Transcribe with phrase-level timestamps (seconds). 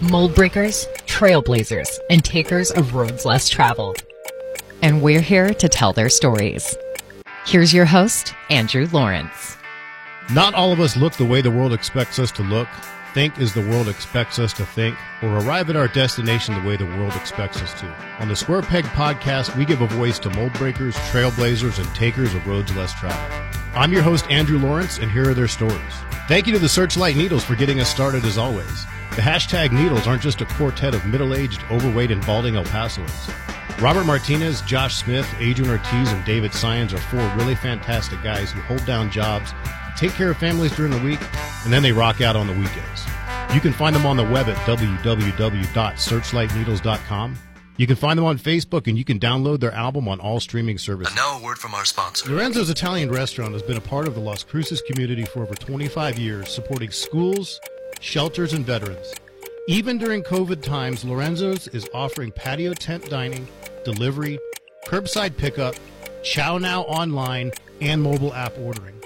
[0.00, 4.02] mold breakers, trailblazers, and takers of roads less traveled.
[4.82, 6.74] And we're here to tell their stories.
[7.44, 9.58] Here's your host, Andrew Lawrence.
[10.32, 12.68] Not all of us look the way the world expects us to look,
[13.12, 16.76] think as the world expects us to think, or arrive at our destination the way
[16.76, 17.86] the world expects us to.
[18.20, 22.34] On the Square Peg podcast, we give a voice to mold breakers, trailblazers, and takers
[22.34, 23.56] of roads less traveled.
[23.74, 25.80] I'm your host, Andrew Lawrence, and here are their stories.
[26.26, 28.86] Thank you to the Searchlight Needles for getting us started as always.
[29.20, 33.28] The hashtag Needles aren't just a quartet of middle aged, overweight, and balding El Pasoans.
[33.78, 38.62] Robert Martinez, Josh Smith, Adrian Ortiz, and David Syons are four really fantastic guys who
[38.62, 39.52] hold down jobs,
[39.94, 41.20] take care of families during the week,
[41.64, 43.04] and then they rock out on the weekends.
[43.52, 47.38] You can find them on the web at www.searchlightneedles.com.
[47.76, 50.78] You can find them on Facebook and you can download their album on all streaming
[50.78, 51.12] services.
[51.12, 52.30] And now a word from our sponsor.
[52.30, 56.18] Lorenzo's Italian Restaurant has been a part of the Las Cruces community for over 25
[56.18, 57.60] years, supporting schools,
[58.00, 59.14] shelters, and veterans.
[59.68, 63.46] Even during COVID times, Lorenzo's is offering patio tent dining,
[63.84, 64.38] delivery,
[64.86, 65.74] curbside pickup,
[66.22, 69.00] Chow Now online, and mobile app ordering.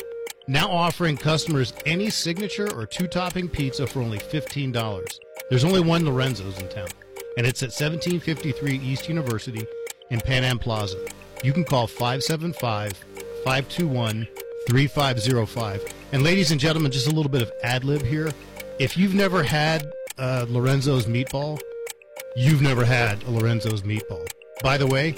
[0.47, 5.19] Now offering customers any signature or two topping pizza for only $15.
[5.51, 6.89] There's only one Lorenzo's in town,
[7.37, 9.67] and it's at 1753 East University
[10.11, 10.99] in Pan Am Plaza.
[11.43, 12.93] You can call 575
[13.45, 14.27] 521
[14.67, 15.85] 3505.
[16.13, 18.33] And ladies and gentlemen, just a little bit of ad lib here.
[18.81, 21.61] If you've never had uh, Lorenzo's meatball,
[22.35, 24.27] you've never had a Lorenzo's meatball.
[24.65, 25.15] By the way,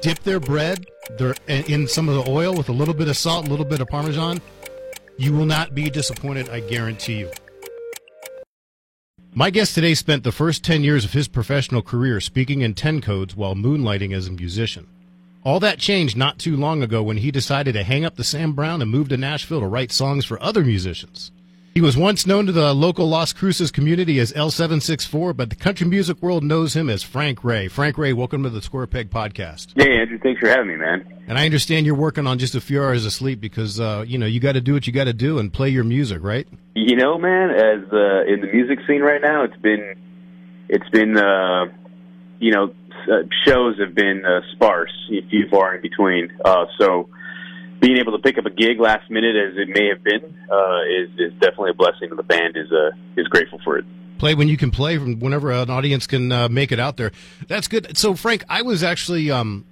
[0.00, 0.86] dip their bread
[1.18, 3.80] their, in some of the oil with a little bit of salt, a little bit
[3.80, 4.40] of Parmesan.
[5.18, 7.30] You will not be disappointed, I guarantee you.
[9.34, 13.02] My guest today spent the first 10 years of his professional career speaking in 10
[13.02, 14.86] codes while moonlighting as a musician.
[15.44, 18.54] All that changed not too long ago when he decided to hang up the Sam
[18.54, 21.30] Browne and move to Nashville to write songs for other musicians.
[21.72, 25.86] He was once known to the local Las Cruces community as L764, but the country
[25.86, 27.68] music world knows him as Frank Ray.
[27.68, 29.80] Frank Ray, welcome to the Square Peg Podcast.
[29.80, 31.06] Hey, Andrew, thanks for having me, man.
[31.28, 34.18] And I understand you're working on just a few hours of sleep because, uh, you
[34.18, 36.48] know, you got to do what you got to do and play your music, right?
[36.74, 39.94] You know, man, as uh, in the music scene right now, it's been,
[40.68, 41.66] it's been, uh,
[42.40, 42.74] you know,
[43.08, 46.36] uh, shows have been uh, sparse, few far in between.
[46.44, 47.08] Uh, so,
[47.80, 50.80] being able to pick up a gig last minute as it may have been uh,
[50.82, 52.10] is is definitely a blessing.
[52.10, 53.84] And the band is uh, is grateful for it.
[54.18, 57.10] Play when you can play, from whenever an audience can uh, make it out there.
[57.48, 57.96] That's good.
[57.96, 59.30] So, Frank, I was actually.
[59.30, 59.64] Um,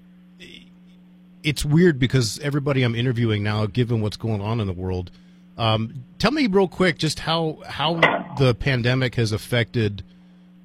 [1.44, 5.10] it's weird because everybody I'm interviewing now, given what's going on in the world,
[5.56, 7.94] um, tell me real quick just how how
[8.38, 10.02] the pandemic has affected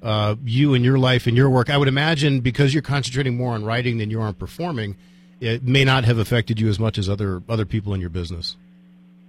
[0.02, 1.70] uh, you and your life and your work.
[1.70, 4.96] I would imagine because you're concentrating more on writing than you are on performing
[5.44, 8.56] it may not have affected you as much as other other people in your business.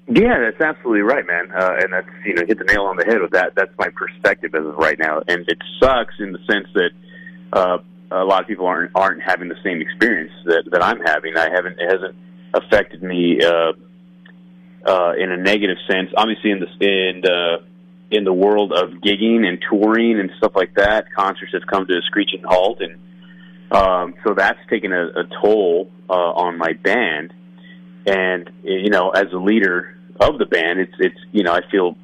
[0.07, 1.51] Yeah, that's absolutely right, man.
[1.51, 3.53] Uh, and that's you know hit the nail on the head with that.
[3.55, 6.91] That's my perspective as of right now, and it sucks in the sense that
[7.53, 7.77] uh,
[8.11, 11.35] a lot of people aren't aren't having the same experience that that I'm having.
[11.37, 12.15] I haven't it hasn't
[12.53, 13.73] affected me uh,
[14.85, 16.11] uh, in a negative sense.
[16.15, 17.23] Obviously, in the in
[18.11, 21.93] in the world of gigging and touring and stuff like that, concerts have come to
[21.97, 22.99] a screeching halt, and
[23.71, 27.33] um, so that's taken a, a toll uh, on my band.
[28.05, 31.95] And you know, as a leader of the band, it's it's you know I feel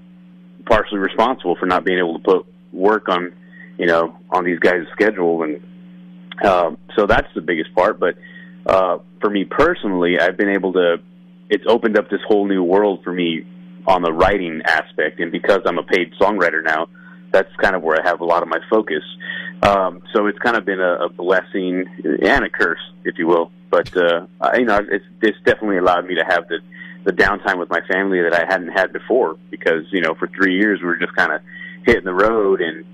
[0.66, 3.33] partially responsible for not being able to put work on
[3.77, 5.61] you know on these guys' schedule, and
[6.44, 8.00] uh, so that's the biggest part.
[8.00, 8.16] But
[8.66, 10.97] uh, for me personally, I've been able to.
[11.50, 13.45] It's opened up this whole new world for me
[13.85, 16.88] on the writing aspect, and because I'm a paid songwriter now,
[17.31, 19.03] that's kind of where I have a lot of my focus.
[19.63, 21.85] Um, so it's kind of been a, a blessing
[22.23, 23.51] and a curse, if you will.
[23.69, 26.59] But uh, you know, it's it's definitely allowed me to have the
[27.03, 30.57] the downtime with my family that I hadn't had before because you know for three
[30.57, 31.41] years we were just kind of
[31.85, 32.85] hitting the road and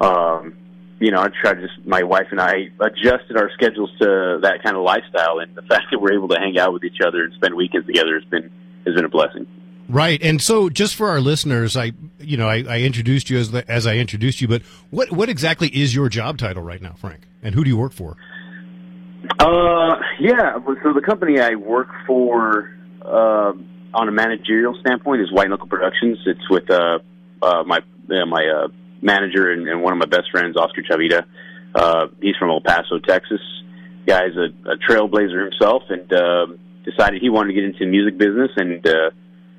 [0.00, 0.56] um,
[0.98, 4.76] you know I tried just my wife and I adjusted our schedules to that kind
[4.76, 7.32] of lifestyle and the fact that we're able to hang out with each other and
[7.34, 8.50] spend weekends together has been
[8.86, 9.46] has been a blessing.
[9.88, 13.52] Right, and so just for our listeners, I you know I, I introduced you as
[13.52, 16.94] the, as I introduced you, but what what exactly is your job title right now,
[16.94, 17.22] Frank?
[17.42, 18.16] And who do you work for?
[19.38, 20.58] Uh, yeah.
[20.82, 23.52] So the company I work for, uh,
[23.94, 26.18] on a managerial standpoint, is White Knuckle Productions.
[26.26, 26.98] It's with uh,
[27.40, 27.78] uh my
[28.08, 28.68] my uh,
[29.00, 31.24] manager and, and one of my best friends, Oscar Chavita.
[31.76, 33.40] Uh, he's from El Paso, Texas.
[34.04, 36.46] Guy's a, a trailblazer himself, and uh,
[36.84, 38.84] decided he wanted to get into the music business and.
[38.84, 39.10] Uh,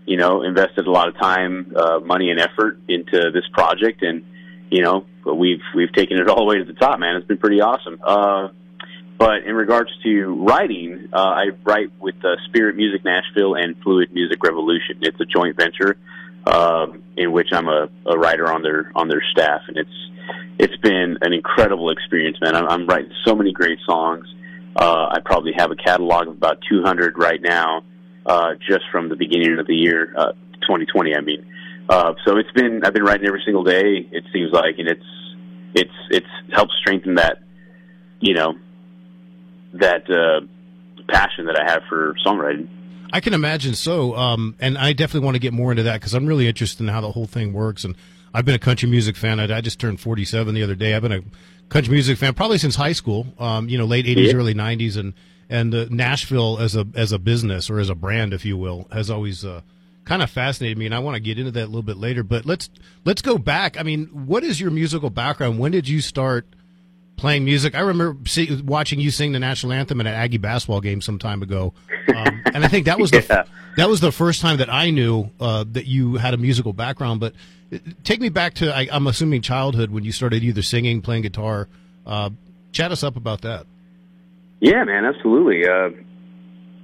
[0.07, 4.23] you know, invested a lot of time, uh, money, and effort into this project, and
[4.71, 7.15] you know, we've we've taken it all the way to the top, man.
[7.17, 7.99] It's been pretty awesome.
[8.03, 8.49] Uh,
[9.19, 14.11] but in regards to writing, uh, I write with uh, Spirit Music Nashville and Fluid
[14.13, 14.99] Music Revolution.
[15.01, 15.97] It's a joint venture.
[16.47, 16.87] uh,
[17.17, 20.09] in which I'm a, a writer on their on their staff, and it's
[20.59, 22.55] it's been an incredible experience, man.
[22.55, 24.25] I'm, I'm writing so many great songs.
[24.75, 27.83] Uh, I probably have a catalog of about 200 right now,
[28.27, 31.15] uh, just from the beginning of the year, uh, 2020.
[31.15, 31.45] I mean,
[31.89, 34.07] uh, so it's been I've been writing every single day.
[34.11, 35.05] It seems like, and it's
[35.73, 37.39] it's it's helped strengthen that,
[38.19, 38.55] you know,
[39.73, 40.45] that uh,
[41.07, 42.67] passion that I have for songwriting.
[43.13, 46.13] I can imagine so, um, and I definitely want to get more into that because
[46.13, 47.85] I'm really interested in how the whole thing works.
[47.85, 47.95] And
[48.33, 49.39] I've been a country music fan.
[49.39, 50.93] I, I just turned 47 the other day.
[50.93, 51.21] I've been a
[51.69, 53.25] country music fan probably since high school.
[53.39, 54.33] Um, you know, late 80s, yeah.
[54.33, 55.13] early 90s, and
[55.49, 58.87] and uh, Nashville as a as a business or as a brand, if you will,
[58.91, 59.61] has always uh,
[60.05, 60.85] kind of fascinated me.
[60.85, 62.23] And I want to get into that a little bit later.
[62.23, 62.69] But let's
[63.05, 63.79] let's go back.
[63.79, 65.59] I mean, what is your musical background?
[65.59, 66.47] When did you start?
[67.17, 67.75] playing music.
[67.75, 71.19] I remember see, watching you sing the national anthem at an Aggie basketball game some
[71.19, 71.73] time ago,
[72.15, 73.43] um, and I think that was the yeah.
[73.75, 77.19] that was the first time that I knew uh, that you had a musical background.
[77.19, 77.33] But
[77.73, 81.23] uh, take me back to I, am assuming childhood when you started either singing, playing
[81.23, 81.67] guitar.
[82.05, 82.29] Uh,
[82.71, 83.65] chat us up about that.
[84.59, 85.67] Yeah, man, absolutely.
[85.67, 85.89] Uh,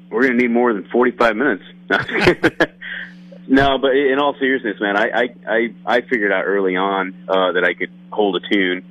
[0.10, 1.64] we're gonna need more than 45 minutes.
[3.48, 7.54] no, but in all seriousness, man, I I I, I figured out early on uh,
[7.54, 8.84] that I could hold a tune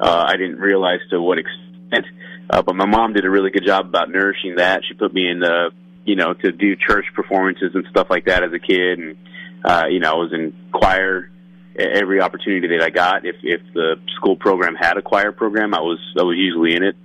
[0.00, 2.06] uh, I didn't realize to what extent.
[2.48, 4.82] Uh, but my mom did a really good job about nourishing that.
[4.88, 5.70] She put me in the,
[6.04, 9.16] you know, to do church performances and stuff like that as a kid, and
[9.64, 11.30] uh, you know, I was in choir
[11.78, 13.26] every opportunity that I got.
[13.26, 16.82] If if the school program had a choir program, I was I was usually in
[16.82, 16.96] it.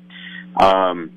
[0.55, 1.11] Um,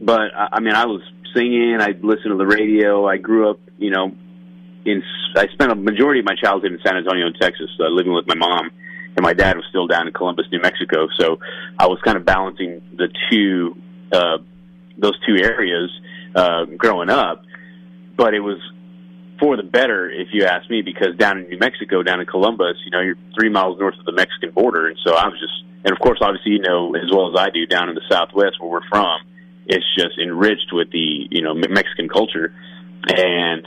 [0.00, 1.02] but I, mean, I was
[1.34, 1.78] singing.
[1.80, 3.06] I listened to the radio.
[3.06, 4.12] I grew up, you know,
[4.84, 5.02] in.
[5.36, 8.34] I spent a majority of my childhood in San Antonio, Texas, uh, living with my
[8.34, 8.70] mom
[9.18, 11.08] and my dad was still down in Columbus, New Mexico.
[11.18, 11.40] So
[11.76, 13.76] I was kind of balancing the two,
[14.12, 14.38] uh,
[14.96, 15.90] those two areas
[16.36, 17.42] uh, growing up.
[18.16, 18.58] But it was
[19.40, 22.76] for the better, if you ask me, because down in New Mexico, down in Columbus,
[22.84, 25.64] you know, you're three miles north of the Mexican border, and so I was just,
[25.84, 28.60] and of course, obviously, you know as well as I do, down in the Southwest
[28.60, 29.20] where we're from,
[29.68, 32.52] it's just enriched with the you know Mexican culture,
[33.06, 33.66] and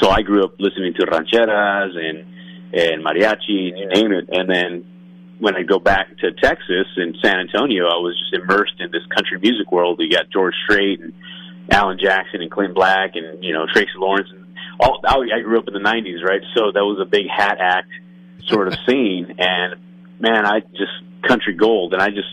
[0.00, 2.26] so I grew up listening to rancheras and
[2.74, 4.28] and mariachi, and you name it.
[4.30, 4.84] And then
[5.38, 9.06] when I go back to Texas and San Antonio, I was just immersed in this
[9.14, 10.00] country music world.
[10.00, 11.12] You got George Strait and
[11.70, 14.44] Alan Jackson and Clint Black and you know Tracy Lawrence and
[14.80, 15.00] all.
[15.06, 16.42] I grew up in the '90s, right?
[16.56, 17.88] So that was a big hat act
[18.48, 19.76] sort of scene, and
[20.18, 20.92] man, I just
[21.22, 22.28] country gold, and I just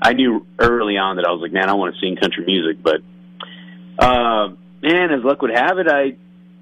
[0.00, 2.82] I knew early on that I was like, man, I want to sing country music,
[2.82, 3.00] but
[3.98, 4.48] uh,
[4.82, 6.16] man, as luck would have it, I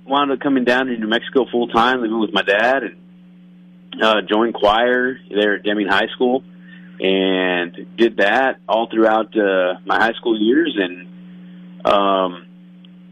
[0.07, 4.23] wound up coming down to New Mexico full time, living with my dad, and uh,
[4.23, 6.45] joined choir there at Deming High School
[7.03, 10.79] and did that all throughout uh, my high school years.
[10.79, 11.09] And
[11.85, 12.47] um,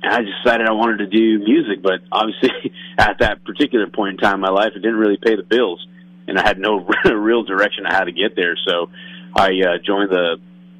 [0.02, 4.34] I decided I wanted to do music, but obviously at that particular point in time
[4.34, 5.84] in my life, it didn't really pay the bills,
[6.28, 8.56] and I had no real direction on how to get there.
[8.66, 8.90] So
[9.34, 10.36] I uh, joined the,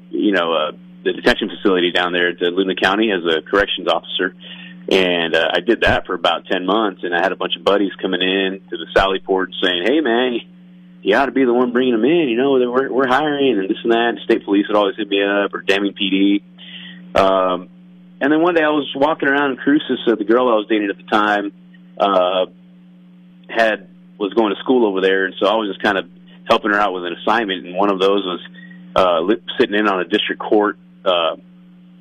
[0.09, 0.71] you know, uh,
[1.03, 4.35] the detention facility down there at Luna County as a corrections officer
[4.91, 7.63] and uh, I did that for about 10 months, and I had a bunch of
[7.63, 10.39] buddies coming in to the Sally Port and saying, hey, man,
[11.01, 12.27] you ought to be the one bringing them in.
[12.27, 14.19] You know, we're, we're hiring and this and that.
[14.25, 16.41] State police would always hit me up or Deming PD.
[17.15, 17.69] Um,
[18.19, 19.99] and then one day I was walking around in Cruces.
[20.05, 21.51] So the girl I was dating at the time
[21.97, 22.45] uh,
[23.49, 23.87] had
[24.19, 26.05] was going to school over there, and so I was just kind of
[26.49, 27.65] helping her out with an assignment.
[27.65, 28.41] And one of those was
[28.95, 31.35] uh, sitting in on a district court uh,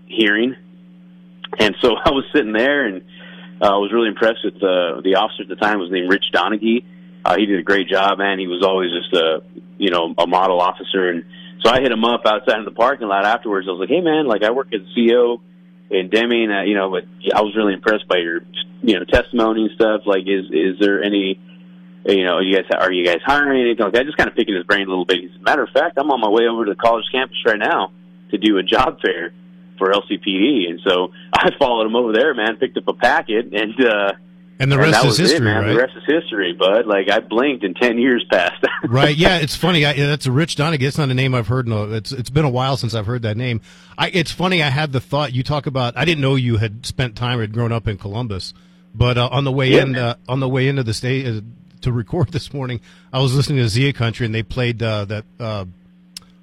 [0.06, 0.56] hearing
[1.58, 3.02] and so I was sitting there and
[3.60, 6.26] uh, I was really impressed with the the officer at the time was named Rich
[6.32, 6.84] Donaghy.
[7.24, 8.38] Uh, he did a great job, man.
[8.38, 9.42] He was always just a
[9.78, 11.24] you know a model officer, and
[11.62, 13.66] so I hit him up outside in the parking lot afterwards.
[13.68, 15.40] I was like, hey man, like I work as a CEO
[15.90, 18.40] in Deming, uh, you know, but I was really impressed by your
[18.82, 20.02] you know testimony and stuff.
[20.06, 21.38] Like, is is there any
[22.06, 24.06] you know, you guys are you guys hiring anything like that?
[24.06, 25.18] Just kind of picking his brain a little bit.
[25.24, 27.58] As a matter of fact, I'm on my way over to the college campus right
[27.58, 27.92] now
[28.30, 29.32] to do a job fair
[29.78, 32.56] for LCPD, and so I followed him over there, man.
[32.56, 34.12] Picked up a packet, and uh,
[34.60, 35.64] and the rest is history, it, man.
[35.64, 35.72] right?
[35.72, 36.86] The rest is history, bud.
[36.86, 38.62] Like I blinked, and ten years passed.
[38.88, 39.16] right?
[39.16, 39.86] Yeah, it's funny.
[39.86, 40.82] I, that's a Rich Donaghy.
[40.82, 41.66] It's not a name I've heard.
[41.66, 43.62] No, it's it's been a while since I've heard that name.
[43.96, 44.62] I, it's funny.
[44.62, 45.32] I had the thought.
[45.32, 45.96] You talk about.
[45.96, 48.52] I didn't know you had spent time or had grown up in Columbus,
[48.94, 51.40] but uh, on the way yeah, in, uh, on the way into the state uh,
[51.82, 52.80] to record this morning,
[53.12, 55.64] I was listening to Zia Country, and they played uh, that uh,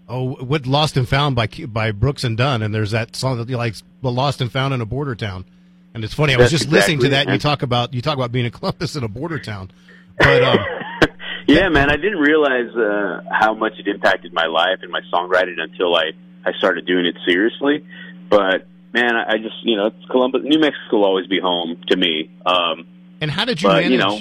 [0.07, 3.49] oh, what Lost and Found by by Brooks and Dunn, and there's that song that
[3.49, 5.45] you like, "The Lost and Found in a Border Town,"
[5.93, 6.33] and it's funny.
[6.33, 8.45] I was just exactly listening to that, and you talk about you talk about being
[8.45, 9.71] a Columbus in a border town,
[10.17, 10.59] but um,
[11.47, 15.59] yeah, man, I didn't realize uh, how much it impacted my life and my songwriting
[15.59, 16.11] until I
[16.45, 17.85] I started doing it seriously.
[18.29, 22.31] But man, I just you know, Columbus, New Mexico will always be home to me.
[22.45, 22.87] Um,
[23.19, 23.91] and how did you but, manage?
[23.91, 24.19] You know,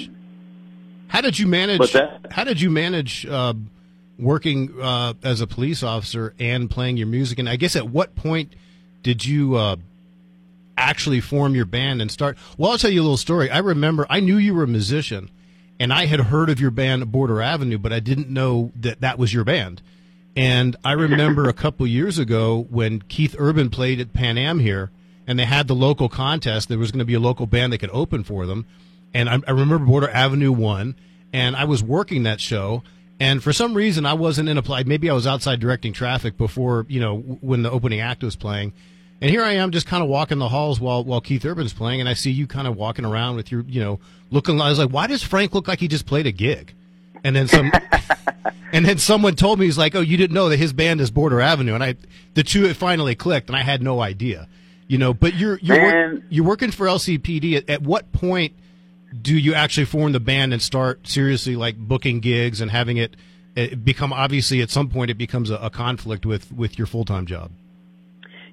[1.07, 1.93] How did you manage?
[1.93, 2.27] That?
[2.31, 3.53] How did you manage uh,
[4.19, 7.39] working uh, as a police officer and playing your music?
[7.39, 8.53] And I guess at what point
[9.03, 9.77] did you uh,
[10.77, 12.37] actually form your band and start?
[12.57, 13.49] Well, I'll tell you a little story.
[13.49, 15.29] I remember I knew you were a musician,
[15.79, 19.17] and I had heard of your band Border Avenue, but I didn't know that that
[19.17, 19.81] was your band.
[20.35, 24.91] And I remember a couple years ago when Keith Urban played at Pan Am here,
[25.25, 26.69] and they had the local contest.
[26.69, 28.67] There was going to be a local band that could open for them,
[29.13, 30.95] and I, I remember Border Avenue won,
[31.33, 32.83] and I was working that show.
[33.19, 34.83] And for some reason, I wasn't in a play.
[34.83, 38.73] Maybe I was outside directing traffic before, you know, when the opening act was playing.
[39.19, 41.99] And here I am, just kind of walking the halls while while Keith Urban's playing,
[41.99, 43.99] and I see you kind of walking around with your, you know,
[44.29, 44.61] looking.
[44.61, 46.73] I was like, why does Frank look like he just played a gig?
[47.23, 47.71] And then some,
[48.73, 51.09] and then someone told me he's like, oh, you didn't know that his band is
[51.09, 51.95] Border Avenue, and I,
[52.35, 54.47] the two it finally clicked, and I had no idea,
[54.87, 55.15] you know.
[55.15, 57.57] But you're you're work, you're working for LCPD.
[57.57, 58.53] At, at what point
[59.21, 63.15] do you actually form the band and start seriously like booking gigs and having it,
[63.55, 67.05] it become obviously at some point it becomes a, a conflict with with your full
[67.05, 67.51] time job?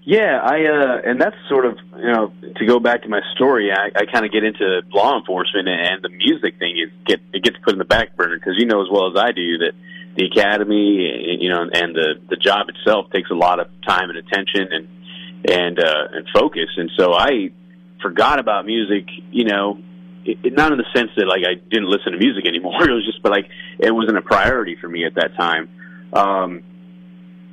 [0.04, 3.72] Yeah, I uh and that's sort of you know to go back to my story,
[3.72, 7.42] I, I kind of get into law enforcement and the music thing is get it
[7.42, 9.72] gets put in the back burner because you know as well as I do that
[10.16, 14.18] the academy you know and the the job itself takes a lot of time and
[14.18, 14.88] attention and
[15.50, 17.50] and uh and focus and so I
[18.00, 19.78] forgot about music you know
[20.24, 22.92] it, it, not in the sense that like I didn't listen to music anymore it
[22.92, 25.68] was just but like it wasn't a priority for me at that time
[26.12, 26.62] um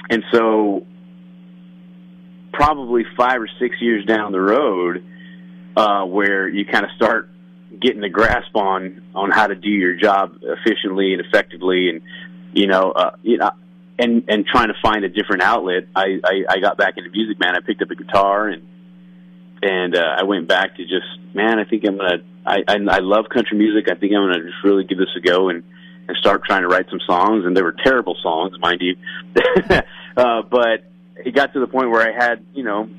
[0.10, 0.86] and so
[2.52, 5.04] probably five or six years down the road,
[5.76, 7.30] uh, where you kind of start
[7.82, 12.02] getting a grasp on on how to do your job efficiently and effectively, and
[12.54, 13.52] you know, uh, you know,
[13.98, 15.88] and and trying to find a different outlet.
[15.96, 17.56] I I, I got back into music, man.
[17.56, 18.64] I picked up a guitar and
[19.64, 21.60] and uh, I went back to just man.
[21.60, 22.24] I think I'm gonna.
[22.46, 23.92] I, I I love country music.
[23.92, 25.64] I think I'm gonna just really give this a go and
[26.08, 27.46] and start trying to write some songs.
[27.46, 28.96] And they were terrible songs, mind you,
[30.18, 30.84] uh, but
[31.26, 32.90] it got to the point where I had, you know,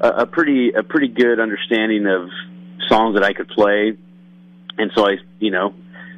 [0.00, 2.28] a, a pretty a pretty good understanding of
[2.88, 3.96] songs that I could play,
[4.78, 5.74] and so I, you know,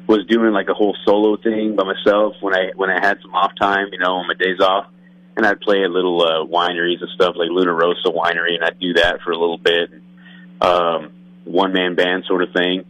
[0.07, 3.33] was doing like a whole solo thing by myself when I when I had some
[3.33, 4.87] off time, you know, on my days off,
[5.35, 8.79] and I'd play at little uh, wineries and stuff like Luna Rossa Winery, and I'd
[8.79, 9.89] do that for a little bit,
[10.61, 11.12] um,
[11.45, 12.85] one man band sort of thing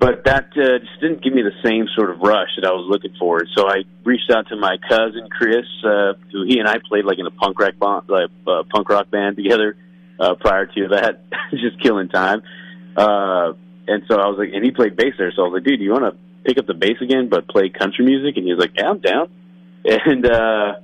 [0.00, 2.88] but that uh, just didn't give me the same sort of rush that I was
[2.88, 3.42] looking for.
[3.54, 7.18] So I reached out to my cousin Chris, uh, who he and I played like
[7.18, 9.76] in a punk rock band, like uh, punk rock band together
[10.18, 12.40] uh, prior to that, just killing time.
[12.96, 13.52] Uh,
[13.88, 15.32] and so I was like, and he played bass there.
[15.36, 17.46] So I was like, dude, do you want to pick up the bass again, but
[17.46, 18.38] play country music?
[18.38, 19.28] And he was like, yeah, I'm down.
[19.84, 20.74] And uh,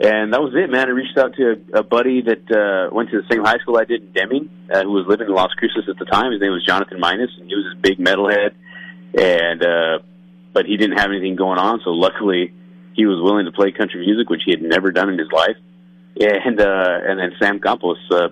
[0.00, 0.88] and that was it, man.
[0.88, 3.76] I reached out to a, a buddy that uh, went to the same high school
[3.76, 6.32] I did in Deming, uh, who was living in Las Cruces at the time.
[6.32, 8.54] His name was Jonathan Minus, and he was this big metalhead.
[9.12, 9.98] And uh,
[10.54, 12.52] but he didn't have anything going on, so luckily
[12.94, 15.56] he was willing to play country music, which he had never done in his life.
[16.20, 18.28] And uh, and then Sam Campos uh,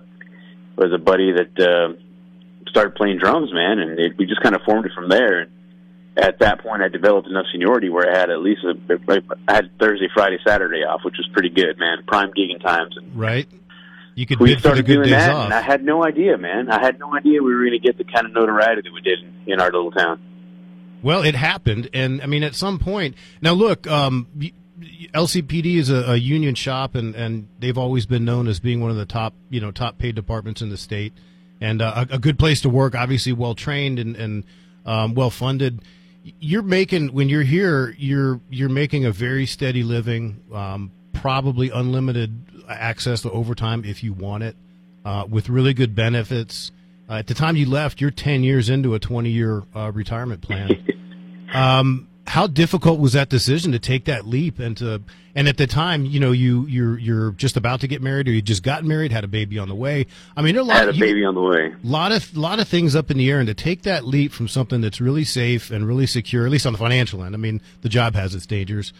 [0.76, 1.94] was a buddy that uh,
[2.68, 5.40] started playing drums, man, and it, we just kind of formed it from there.
[5.40, 5.50] And
[6.18, 8.74] at that point, I developed enough seniority where I had at least a,
[9.46, 11.98] I had Thursday, Friday, Saturday off, which was pretty good, man.
[12.06, 12.96] Prime gigging times.
[12.96, 13.48] And right.
[14.14, 15.44] You could we bid for the started good doing days that, off.
[15.44, 16.70] and I had no idea, man.
[16.70, 19.00] I had no idea we were going to get the kind of notoriety that we
[19.00, 20.20] did in, in our little town.
[21.02, 23.14] Well, it happened, and I mean, at some point.
[23.40, 24.26] Now, look, um,
[25.14, 28.90] LCPD is a, a union shop, and, and they've always been known as being one
[28.90, 31.12] of the top, you know, top paid departments in the state,
[31.60, 32.96] and uh, a, a good place to work.
[32.96, 34.44] Obviously, well trained and, and
[34.84, 35.80] um, well funded.
[36.40, 42.64] You're making when you're here, you're you're making a very steady living, um, probably unlimited
[42.68, 44.56] access to overtime if you want it,
[45.04, 46.72] uh, with really good benefits.
[47.08, 50.42] Uh, at the time you left, you're 10 years into a 20 year uh, retirement
[50.42, 50.76] plan.
[51.54, 55.02] um, how difficult was that decision to take that leap and to
[55.34, 58.32] and at the time you know you you're you're just about to get married or
[58.32, 60.06] you just got married had a baby on the way.
[60.36, 61.74] I mean there are a lot had a you- baby on the way.
[61.82, 64.46] lot of lot of things up in the air and to take that leap from
[64.46, 67.60] something that's really safe and really secure at least on the financial end i mean
[67.82, 68.92] the job has its dangers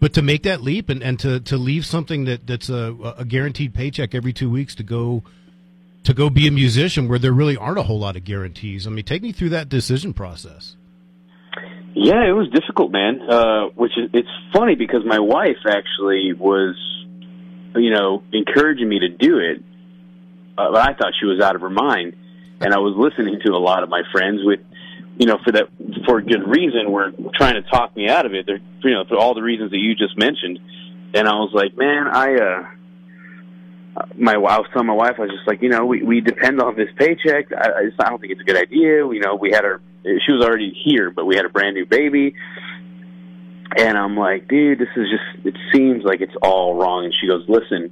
[0.00, 3.24] but to make that leap and, and to, to leave something that, that's a, a
[3.24, 5.22] guaranteed paycheck every two weeks to go
[6.02, 8.86] to go be a musician where there really aren't a whole lot of guarantees.
[8.86, 10.76] I mean take me through that decision process
[11.94, 13.20] Yeah, it was difficult, man.
[13.22, 16.74] Uh, which is it's funny because my wife actually was,
[17.76, 19.62] you know, encouraging me to do it,
[20.58, 22.16] uh, but I thought she was out of her mind,
[22.60, 24.60] and I was listening to a lot of my friends with,
[25.18, 25.68] you know, for that
[26.04, 28.46] for a good reason, were trying to talk me out of it.
[28.46, 30.58] They're, you know, for all the reasons that you just mentioned,
[31.14, 32.34] and I was like, man, I.
[32.34, 32.70] uh
[34.18, 36.60] my I was telling my wife, I was just like, you know, we we depend
[36.60, 37.52] on this paycheck.
[37.52, 39.06] I, I, just, I don't think it's a good idea.
[39.06, 41.86] You know, we had our she was already here, but we had a brand new
[41.86, 42.34] baby.
[43.76, 47.04] And I'm like, dude, this is just, it seems like it's all wrong.
[47.04, 47.90] And she goes, listen,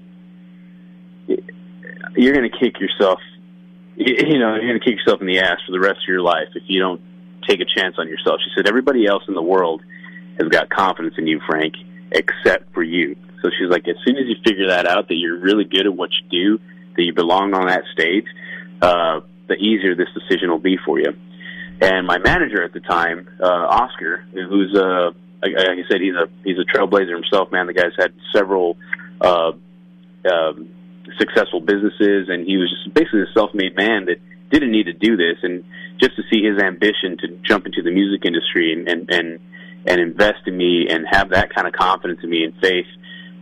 [2.16, 3.19] you're going to kick yourself,
[3.97, 6.21] you know, you're going to kick yourself in the ass for the rest of your
[6.21, 7.00] life if you don't
[7.49, 8.40] take a chance on yourself.
[8.45, 9.83] She said, everybody else in the world
[10.38, 11.75] has got confidence in you, Frank,
[12.12, 13.16] except for you.
[13.42, 15.95] So she's like, as soon as you figure that out, that you're really good at
[15.95, 16.64] what you do,
[16.97, 18.26] that you belong on that stage,
[18.81, 21.12] uh, the easier this decision will be for you.
[21.81, 25.11] And my manager at the time, uh, Oscar, who's uh,
[25.43, 27.50] like I said, he's a he's a trailblazer himself.
[27.50, 28.76] Man, the guy's had several
[29.21, 29.52] uh,
[30.31, 30.69] um,
[31.19, 34.17] successful businesses, and he was just basically a self-made man that
[34.50, 35.38] didn't need to do this.
[35.43, 35.64] And
[36.00, 39.41] just to see his ambition to jump into the music industry and and and,
[39.87, 42.87] and invest in me and have that kind of confidence in me and faith,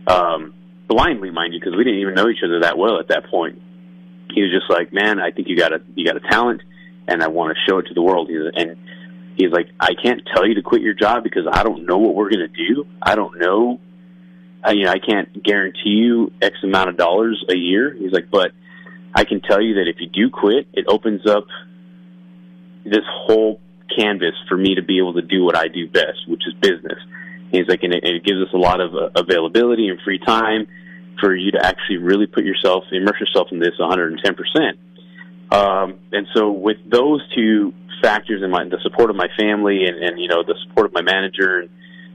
[0.07, 0.55] um,
[0.87, 3.61] blindly, mind you, because we didn't even know each other that well at that point.
[4.33, 6.61] He was just like, man, I think you got a you got a talent
[7.11, 8.29] and I want to show it to the world.
[8.29, 8.77] He's, and
[9.35, 12.15] he's like, I can't tell you to quit your job because I don't know what
[12.15, 12.87] we're going to do.
[13.01, 13.79] I don't know.
[14.63, 17.93] I, you know, I can't guarantee you X amount of dollars a year.
[17.93, 18.51] He's like, but
[19.13, 21.45] I can tell you that if you do quit, it opens up
[22.85, 23.59] this whole
[23.95, 26.99] canvas for me to be able to do what I do best, which is business.
[27.51, 30.67] he's like, and it, it gives us a lot of uh, availability and free time
[31.19, 34.79] for you to actually really put yourself, immerse yourself in this 110 percent.
[35.51, 39.97] Um, and so with those two factors and my the support of my family and,
[39.97, 41.69] and you know the support of my manager and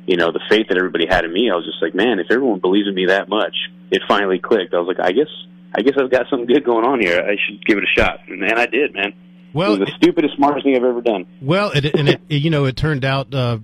[0.07, 2.31] you know the faith that everybody had in me, I was just like, man, if
[2.31, 3.55] everyone believes in me that much,
[3.90, 4.75] it finally clicked.
[4.75, 5.28] I was like, I guess
[5.75, 7.21] I guess I've got something good going on here.
[7.21, 9.12] I should give it a shot, and, and I did, man.
[9.52, 11.26] Well, it was the stupidest, smartest thing I've ever done.
[11.40, 13.59] Well, it, and it, you know, it turned out uh,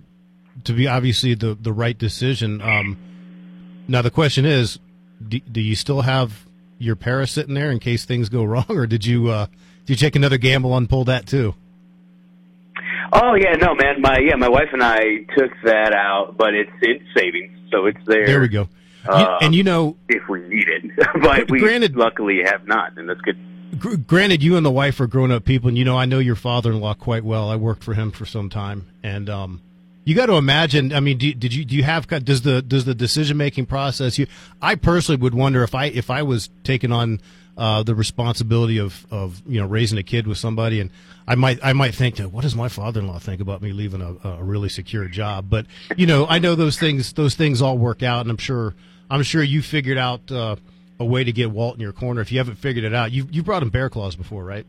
[0.64, 2.60] to be obviously the the right decision.
[2.60, 2.98] Um,
[3.88, 4.78] now the question is,
[5.26, 6.46] do, do you still have
[6.82, 9.46] your PERA sitting there in case things go wrong, or did you uh,
[9.86, 11.54] did you take another gamble on pull that too?
[13.12, 14.98] Oh yeah, no man, my yeah, my wife and I
[15.36, 18.26] took that out, but it's in savings, so it's there.
[18.26, 18.68] There we go.
[19.06, 20.84] Uh, and you know, if we need it,
[21.22, 24.06] but we granted, luckily have not, and that's good.
[24.06, 26.36] Granted, you and the wife are grown up people, and you know I know your
[26.36, 27.50] father-in-law quite well.
[27.50, 29.60] I worked for him for some time, and um,
[30.04, 30.92] you got to imagine.
[30.92, 34.18] I mean, do, did you do you have does the does the decision making process?
[34.18, 34.26] You,
[34.60, 37.20] I personally would wonder if I if I was taking on
[37.56, 40.90] uh, the responsibility of, of you know raising a kid with somebody, and
[41.26, 44.42] I might I might think, what does my father-in-law think about me leaving a, a
[44.42, 45.46] really secure job?
[45.48, 48.74] But you know, I know those things those things all work out, and I'm sure
[49.10, 50.56] I'm sure you figured out uh,
[50.98, 52.20] a way to get Walt in your corner.
[52.20, 54.66] If you haven't figured it out, you you brought him bear claws before, right?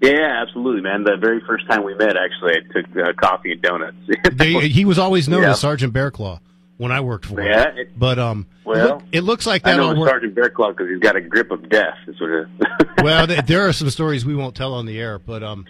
[0.00, 1.04] Yeah, absolutely, man.
[1.04, 3.96] The very first time we met, actually, I took uh, coffee and donuts.
[4.40, 5.52] he was always known yeah.
[5.52, 6.40] as Sergeant Bear Claw
[6.76, 7.78] when I worked for yeah, him.
[7.78, 9.74] It, but um, well, it, look, it, looks like that.
[9.74, 11.96] I know all work- Sergeant Bearclaw because he's got a grip of death.
[12.18, 12.50] Sort of.
[13.02, 15.66] well, there are some stories we won't tell on the air, but um,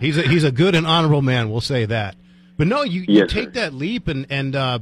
[0.00, 1.50] he's a, he's a good and honorable man.
[1.50, 2.16] We'll say that.
[2.56, 3.60] But no, you, you take sir.
[3.60, 4.78] that leap and and uh,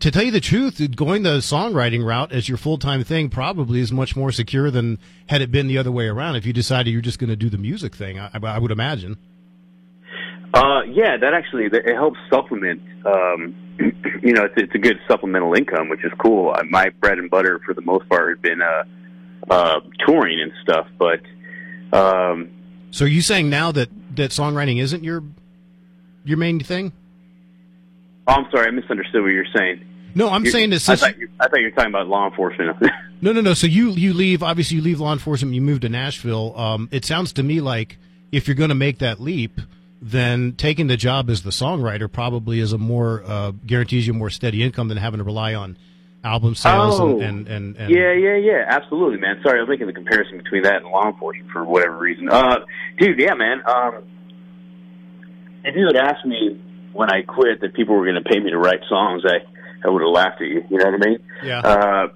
[0.00, 3.80] to tell you the truth, going the songwriting route as your full time thing probably
[3.80, 6.36] is much more secure than had it been the other way around.
[6.36, 9.18] If you decided you're just going to do the music thing, I, I would imagine.
[10.52, 12.82] Uh, yeah, that actually it helps supplement.
[13.04, 13.54] Um,
[14.22, 16.54] you know, it's, it's a good supplemental income, which is cool.
[16.68, 18.84] My bread and butter, for the most part, has been uh,
[19.50, 20.88] uh, touring and stuff.
[20.98, 21.20] But
[21.96, 22.50] um,
[22.90, 25.22] so, are you saying now that that songwriting isn't your
[26.24, 26.92] your main thing?
[28.26, 29.84] Oh, I'm sorry, I misunderstood what you're saying.
[30.14, 30.88] No, I'm you're, saying this.
[30.88, 32.76] I thought, you, I thought you were talking about law enforcement.
[33.20, 33.54] no, no, no.
[33.54, 34.42] So you you leave.
[34.42, 35.54] Obviously, you leave law enforcement.
[35.54, 36.58] You move to Nashville.
[36.58, 37.98] Um, it sounds to me like
[38.32, 39.60] if you're going to make that leap
[40.00, 44.30] then taking the job as the songwriter probably is a more uh, guarantees you more
[44.30, 45.76] steady income than having to rely on
[46.24, 49.68] album sales oh, and, and, and, and, yeah yeah yeah absolutely man sorry i was
[49.70, 52.58] making the comparison between that and law enforcement for whatever reason uh
[52.98, 54.02] dude yeah man um
[55.64, 56.60] if you had asked me
[56.92, 59.38] when i quit that people were going to pay me to write songs i
[59.84, 62.08] i would have laughed at you you know what i mean yeah uh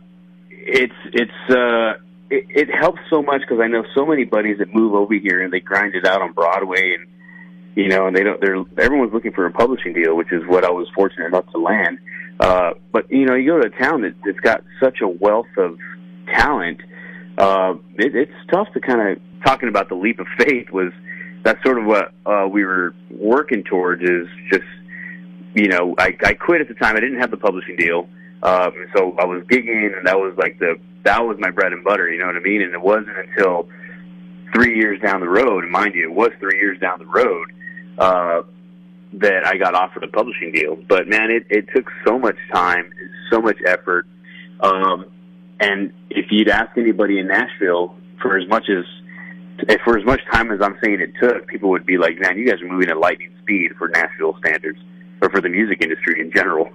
[0.51, 1.93] it's it's uh
[2.31, 5.43] it, it helps so much because i know so many buddies that move over here
[5.43, 7.07] and they grind it out on broadway and
[7.75, 8.41] you know, and they don't.
[8.41, 11.59] They're everyone's looking for a publishing deal, which is what I was fortunate enough to
[11.59, 11.99] land.
[12.39, 15.49] Uh, but you know, you go to a town that, that's got such a wealth
[15.57, 15.79] of
[16.27, 16.81] talent.
[17.37, 20.71] Uh, it, it's tough to kind of talking about the leap of faith.
[20.71, 20.93] Was
[21.43, 24.03] that's sort of what uh, we were working towards?
[24.03, 24.65] Is just
[25.55, 26.97] you know, I, I quit at the time.
[26.97, 28.09] I didn't have the publishing deal,
[28.43, 31.85] um, so I was gigging, and that was like the that was my bread and
[31.85, 32.11] butter.
[32.11, 32.63] You know what I mean?
[32.63, 33.69] And it wasn't until
[34.55, 37.53] three years down the road, and mind you, it was three years down the road
[37.99, 38.43] uh,
[39.15, 40.77] that I got offered a publishing deal.
[40.89, 42.91] But man, it, it took so much time,
[43.31, 44.07] so much effort.
[44.61, 45.07] Um,
[45.61, 48.85] and if you'd ask anybody in Nashville, for as much as
[49.69, 52.39] if for as much time as I'm saying it took, people would be like, "Man,
[52.39, 54.79] you guys are moving at lightning speed for Nashville standards,
[55.25, 56.71] or for the music industry in general."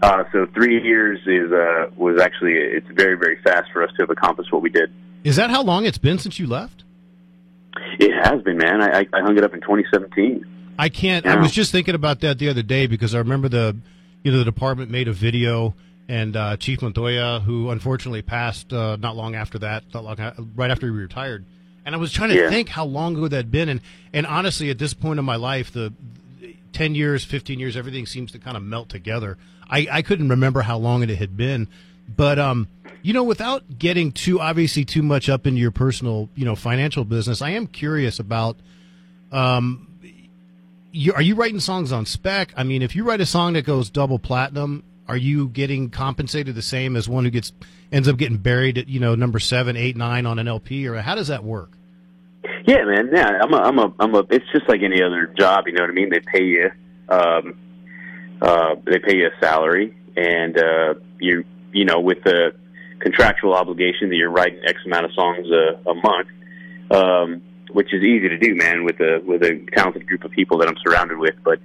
[0.00, 4.02] Uh, so three years is uh, was actually it's very very fast for us to
[4.02, 4.92] have accomplished what we did.
[5.24, 6.84] Is that how long it's been since you left?
[7.98, 8.82] It has been, man.
[8.82, 10.44] I, I hung it up in 2017.
[10.78, 11.24] I can't.
[11.24, 11.34] Yeah.
[11.34, 13.76] I was just thinking about that the other day because I remember the,
[14.22, 15.74] you know, the department made a video
[16.08, 20.70] and uh, Chief Montoya, who unfortunately passed uh, not long after that, not long right
[20.70, 21.44] after he retired.
[21.84, 22.48] And I was trying to yeah.
[22.48, 23.80] think how long ago that'd been, and
[24.12, 25.92] and honestly, at this point in my life, the
[26.72, 29.38] ten years, fifteen years, everything seems to kind of melt together.
[29.68, 31.68] I, I couldn't remember how long it had been,
[32.08, 32.68] but um,
[33.02, 37.04] you know, without getting too obviously too much up into your personal, you know, financial
[37.04, 38.56] business, I am curious about
[39.30, 39.88] um,
[40.90, 42.52] you, are you writing songs on spec?
[42.56, 46.54] I mean, if you write a song that goes double platinum, are you getting compensated
[46.54, 47.52] the same as one who gets
[47.90, 50.96] ends up getting buried at you know number seven, eight, nine on an LP, or
[50.96, 51.70] how does that work?
[52.66, 53.10] Yeah, man.
[53.12, 54.24] Yeah, I'm a, I'm a, I'm a.
[54.30, 55.66] It's just like any other job.
[55.66, 56.10] You know what I mean?
[56.10, 56.70] They pay you,
[57.08, 57.58] um,
[58.40, 62.52] uh, they pay you a salary, and uh, you, you know, with the
[63.00, 66.28] contractual obligation that you're writing X amount of songs a, a month.
[66.90, 70.58] Um, which is easy to do, man, with a with a talented group of people
[70.58, 71.34] that I'm surrounded with.
[71.44, 71.60] But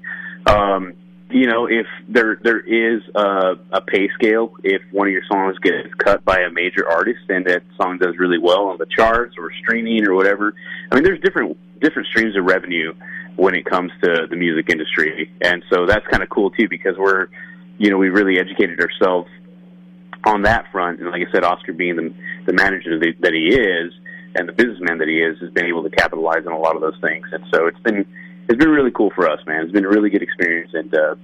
[0.45, 0.93] um,
[1.29, 5.57] you know, if there there is a, a pay scale, if one of your songs
[5.59, 9.36] gets cut by a major artist and that song does really well on the charts
[9.38, 10.53] or streaming or whatever,
[10.91, 12.93] I mean, there's different different streams of revenue
[13.36, 16.95] when it comes to the music industry, and so that's kind of cool too because
[16.97, 17.27] we're,
[17.77, 19.29] you know, we really educated ourselves
[20.25, 22.13] on that front, and like I said, Oscar being the
[22.45, 23.93] the manager that he is
[24.36, 26.81] and the businessman that he is has been able to capitalize on a lot of
[26.81, 27.27] those things.
[27.31, 28.05] And so it's been
[28.49, 29.63] it's been really cool for us, man.
[29.63, 31.15] It's been a really good experience, and uh,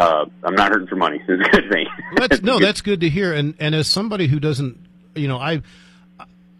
[0.00, 1.20] uh, I'm not hurting for money.
[1.28, 1.86] It's a good thing.
[2.16, 3.32] that's, no, that's good to hear.
[3.32, 4.78] And and as somebody who doesn't,
[5.14, 5.62] you know, I.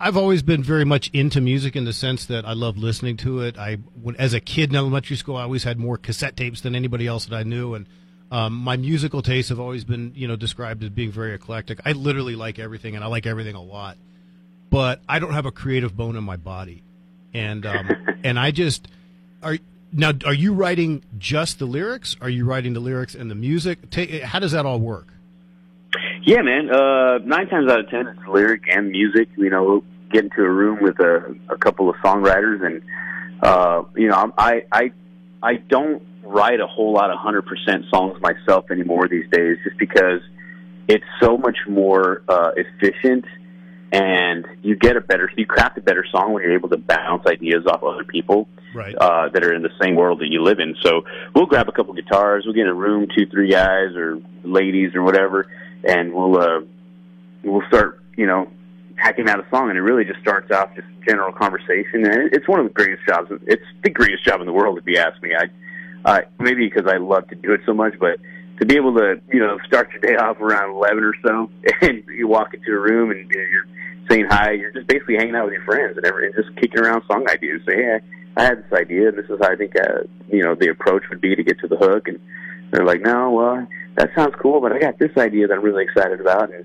[0.01, 3.41] I've always been very much into music in the sense that I love listening to
[3.41, 3.59] it.
[3.59, 6.77] I, when, as a kid in elementary school, I always had more cassette tapes than
[6.77, 7.85] anybody else that I knew, and
[8.31, 11.81] um, my musical tastes have always been, you know, described as being very eclectic.
[11.85, 13.97] I literally like everything, and I like everything a lot
[14.71, 16.83] but I don't have a creative bone in my body,
[17.33, 17.89] and um,
[18.25, 18.89] and I just
[19.43, 19.59] are
[19.93, 20.13] now.
[20.25, 22.17] Are you writing just the lyrics?
[22.21, 23.95] Are you writing the lyrics and the music?
[24.25, 25.09] How does that all work?
[26.23, 26.71] Yeah, man.
[26.71, 29.29] Uh, nine times out of ten, it's lyric and music.
[29.37, 32.83] You know, get into a room with a, a couple of songwriters, and
[33.43, 34.93] uh, you know, I I
[35.43, 39.79] I don't write a whole lot of hundred percent songs myself anymore these days, just
[39.79, 40.21] because
[40.89, 43.25] it's so much more uh, efficient
[43.93, 47.27] and you get a better, you craft a better song when you're able to bounce
[47.27, 48.95] ideas off other people right.
[48.95, 50.77] uh, that are in the same world that you live in.
[50.83, 51.03] So
[51.35, 54.95] we'll grab a couple guitars, we'll get in a room, two, three guys or ladies
[54.95, 55.51] or whatever,
[55.85, 56.61] and we'll uh,
[57.43, 58.51] we'll start, you know,
[58.97, 62.49] hacking out a song, and it really just starts off just general conversation, and it's
[62.49, 63.31] one of the greatest jobs.
[63.47, 65.31] It's the greatest job in the world, if you ask me.
[65.35, 65.49] I
[66.05, 68.19] uh, maybe because I love to do it so much, but
[68.59, 71.51] to be able to, you know, start your day off around 11 or so,
[71.83, 73.67] and you walk into a room and you're
[74.11, 76.81] saying hi, you're just basically hanging out with your friends and, every, and just kicking
[76.81, 77.61] around song ideas.
[77.67, 77.99] Say, hey,
[78.37, 81.21] I, had this idea, this is how I think, uh, you know, the approach would
[81.21, 82.09] be to get to the hook.
[82.09, 82.19] And
[82.73, 83.67] they're like, no, well,
[83.97, 86.53] that sounds cool, but I got this idea that I'm really excited about.
[86.53, 86.65] And,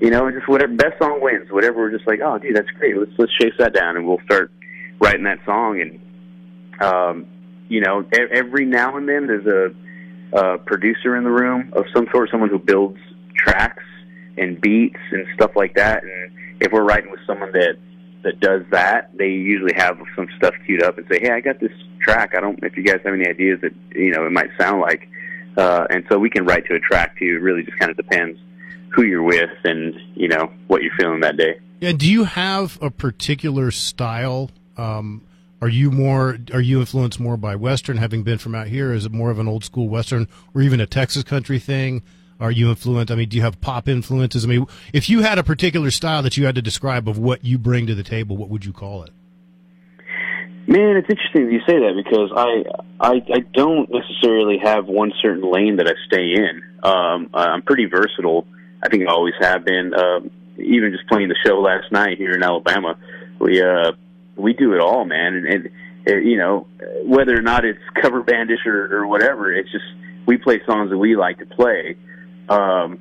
[0.00, 1.50] you know, just whatever, best song wins.
[1.50, 2.96] Whatever, we're just like, oh, dude, that's great.
[2.96, 4.50] Let's, let's chase that down, and we'll start
[5.00, 5.80] writing that song.
[5.80, 7.26] And, um,
[7.68, 9.74] you know, every now and then there's a,
[10.32, 12.98] uh, producer in the room of some sort, someone who builds
[13.36, 13.82] tracks
[14.36, 16.02] and beats and stuff like that.
[16.02, 17.76] And if we're writing with someone that
[18.22, 21.60] that does that, they usually have some stuff queued up and say, "Hey, I got
[21.60, 22.34] this track.
[22.36, 25.08] I don't if you guys have any ideas that you know it might sound like."
[25.56, 27.26] Uh, and so we can write to a track too.
[27.26, 28.38] It really just kind of depends
[28.88, 31.60] who you're with and you know what you're feeling that day.
[31.80, 31.92] Yeah.
[31.92, 34.50] Do you have a particular style?
[34.76, 35.22] Um,
[35.64, 38.92] are you more are you influenced more by Western, having been from out here?
[38.92, 42.02] Is it more of an old school Western, or even a Texas country thing?
[42.38, 43.10] Are you influenced?
[43.10, 44.44] I mean, do you have pop influences?
[44.44, 47.46] I mean, if you had a particular style that you had to describe of what
[47.46, 49.10] you bring to the table, what would you call it?
[50.66, 52.64] Man, it's interesting that you say that because I
[53.00, 56.62] I, I don't necessarily have one certain lane that I stay in.
[56.82, 58.46] Um, I'm pretty versatile.
[58.82, 59.94] I think I always have been.
[59.94, 62.96] Um, even just playing the show last night here in Alabama,
[63.40, 63.92] we uh,
[64.36, 65.34] we do it all, man.
[65.34, 65.70] And, and
[66.06, 66.66] it, you know,
[67.04, 69.84] whether or not it's cover bandish or, or whatever, it's just
[70.26, 71.96] we play songs that we like to play.
[72.48, 72.98] Um,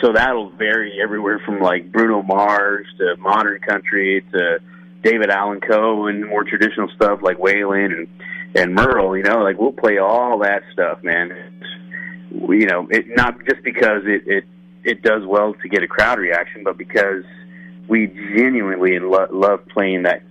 [0.00, 4.58] so that'll vary everywhere from like Bruno Mars to modern country to
[5.02, 8.08] David Allan Coe and more traditional stuff like Waylon and
[8.56, 9.16] and Merle.
[9.16, 11.30] You know, like we'll play all that stuff, man.
[11.30, 14.44] It's, you know, it not just because it it
[14.82, 17.24] it does well to get a crowd reaction, but because
[17.88, 20.22] we genuinely lo- love playing that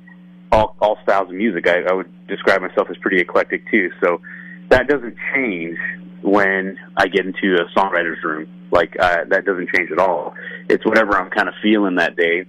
[0.53, 1.67] all all styles of music.
[1.67, 3.89] I, I would describe myself as pretty eclectic too.
[4.01, 4.21] So
[4.69, 5.77] that doesn't change
[6.21, 8.47] when I get into a songwriter's room.
[8.71, 10.33] Like uh, that doesn't change at all.
[10.69, 12.45] It's whatever I'm kind of feeling that day.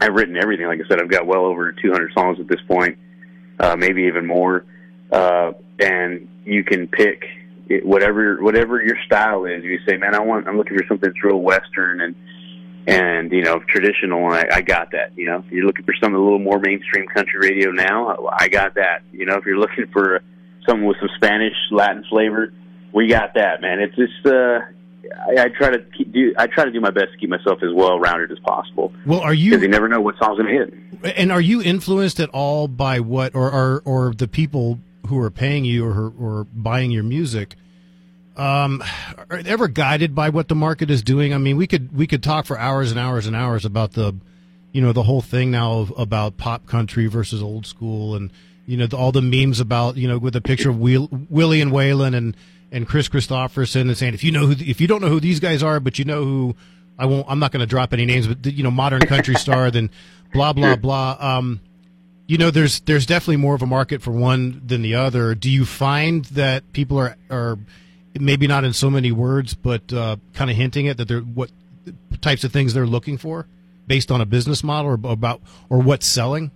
[0.00, 0.66] I've written everything.
[0.66, 2.98] Like I said, I've got well over 200 songs at this point,
[3.58, 4.64] uh, maybe even more.
[5.10, 7.24] Uh, and you can pick
[7.68, 9.64] it, whatever whatever your style is.
[9.64, 12.14] You say, man, I want I'm looking for something that's real Western and
[12.88, 14.32] and you know traditional.
[14.32, 15.12] And I, I got that.
[15.16, 18.48] You know, if you're looking for something a little more mainstream country radio now, I
[18.48, 19.02] got that.
[19.12, 20.20] You know, if you're looking for
[20.66, 22.52] something with some Spanish Latin flavor,
[22.92, 23.80] we got that, man.
[23.80, 24.60] It's just uh,
[25.28, 27.58] I, I try to keep, do I try to do my best to keep myself
[27.62, 28.92] as well rounded as possible.
[29.06, 29.50] Well, are you?
[29.50, 30.64] Because you never know what song's going to
[31.04, 31.16] hit.
[31.16, 35.30] And are you influenced at all by what, or or, or the people who are
[35.30, 37.54] paying you or or buying your music?
[38.38, 38.82] Um,
[39.30, 41.34] are ever guided by what the market is doing?
[41.34, 44.14] I mean, we could we could talk for hours and hours and hours about the,
[44.72, 48.30] you know, the whole thing now of, about pop country versus old school, and
[48.66, 51.60] you know, the, all the memes about you know with a picture of Will, Willie
[51.60, 52.36] and Waylon and
[52.70, 55.40] and Kris Kristofferson and saying if you know who if you don't know who these
[55.40, 56.56] guys are, but you know who
[56.98, 59.70] I won't I'm not going to drop any names, but you know modern country star,
[59.70, 59.90] then
[60.32, 61.16] blah blah blah.
[61.18, 61.60] Um,
[62.28, 65.34] you know, there's there's definitely more of a market for one than the other.
[65.34, 67.58] Do you find that people are are
[68.18, 71.50] maybe not in so many words, but uh, kind of hinting it that they're what
[72.20, 73.46] types of things they're looking for
[73.86, 76.50] based on a business model or about or what's selling?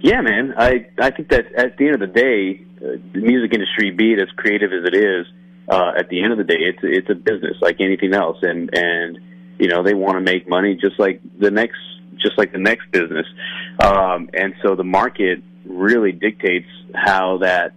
[0.00, 0.54] Yeah, man.
[0.56, 4.12] I I think that at the end of the day, uh, the music industry, be
[4.12, 5.26] it as creative as it is,
[5.68, 8.70] uh, at the end of the day, it's it's a business like anything else, and
[8.72, 9.18] and
[9.58, 11.78] you know they want to make money just like the next
[12.16, 13.26] just like the next business,
[13.82, 17.72] um, and so the market really dictates how that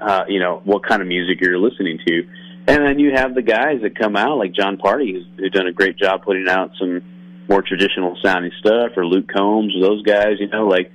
[0.00, 2.28] uh, you know what kind of music you're listening to,
[2.66, 5.66] and then you have the guys that come out like Jon Pardi, who's, who's done
[5.66, 7.02] a great job putting out some
[7.48, 10.90] more traditional sounding stuff, or Luke Combs, or those guys, you know, like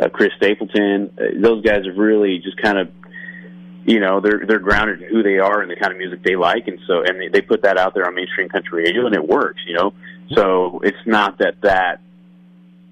[0.00, 1.10] uh, Chris Stapleton.
[1.18, 2.88] Uh, those guys have really just kind of,
[3.84, 6.36] you know, they're they're grounded in who they are and the kind of music they
[6.36, 9.14] like, and so and they, they put that out there on mainstream country radio, and
[9.14, 9.60] it works.
[9.66, 9.92] You know,
[10.34, 12.00] so it's not that that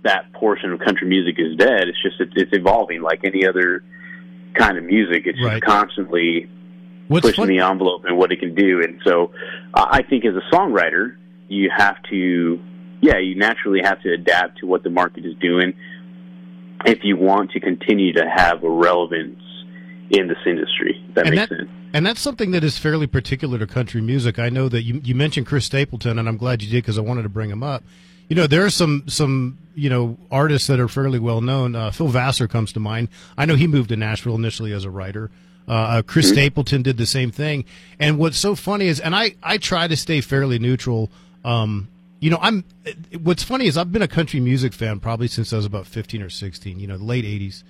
[0.03, 1.89] that portion of country music is dead.
[1.89, 3.83] It's just it's, it's evolving like any other
[4.55, 5.23] kind of music.
[5.27, 5.61] It's right.
[5.61, 6.49] just constantly
[7.09, 8.83] What's pushing the envelope and what it can do.
[8.83, 9.33] And so,
[9.75, 11.17] uh, I think as a songwriter,
[11.49, 12.61] you have to,
[13.01, 15.75] yeah, you naturally have to adapt to what the market is doing
[16.85, 19.41] if you want to continue to have a relevance
[20.11, 21.03] in this industry.
[21.15, 21.71] That and makes that, sense.
[21.93, 24.39] And that's something that is fairly particular to country music.
[24.39, 27.01] I know that you, you mentioned Chris Stapleton, and I'm glad you did because I
[27.01, 27.83] wanted to bring him up.
[28.29, 31.75] You know, there are some some you know artists that are fairly well known.
[31.75, 33.09] Uh, Phil Vassar comes to mind.
[33.37, 35.31] I know he moved to Nashville initially as a writer.
[35.69, 36.35] Uh, uh, Chris mm-hmm.
[36.35, 37.65] Stapleton did the same thing.
[38.01, 41.11] And what's so funny is, and I I try to stay fairly neutral.
[41.45, 41.89] Um,
[42.21, 42.65] you know, I'm.
[43.23, 46.23] What's funny is I've been a country music fan probably since I was about 15
[46.23, 46.81] or 16.
[46.81, 47.63] You know, the late 80s,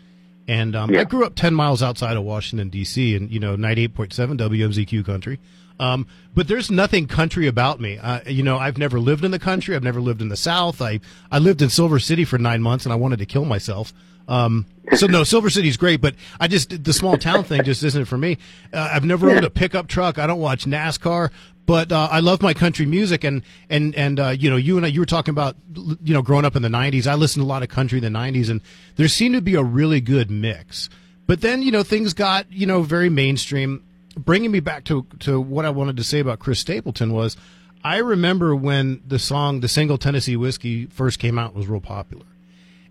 [0.46, 1.00] and um, yeah.
[1.00, 3.14] I grew up 10 miles outside of Washington D.C.
[3.14, 5.38] and you know 98.7 WMZQ country.
[5.78, 7.98] Um, but there's nothing country about me.
[7.98, 9.76] Uh, you know, I've never lived in the country.
[9.76, 10.82] I've never lived in the South.
[10.82, 13.92] I I lived in Silver City for nine months, and I wanted to kill myself.
[14.28, 18.04] Um, so no, Silver City's great, but I just the small town thing just isn't
[18.04, 18.38] for me.
[18.72, 20.18] Uh, I've never owned a pickup truck.
[20.18, 21.30] I don't watch NASCAR,
[21.68, 24.86] but uh, I love my country music, and and and uh, you know, you and
[24.86, 27.06] I, you were talking about you know growing up in the '90s.
[27.06, 28.60] I listened to a lot of country in the '90s, and
[28.96, 30.88] there seemed to be a really good mix.
[31.26, 33.84] But then you know things got you know very mainstream.
[34.18, 37.36] Bringing me back to to what I wanted to say about Chris Stapleton was,
[37.84, 42.24] I remember when the song "The Single Tennessee Whiskey" first came out was real popular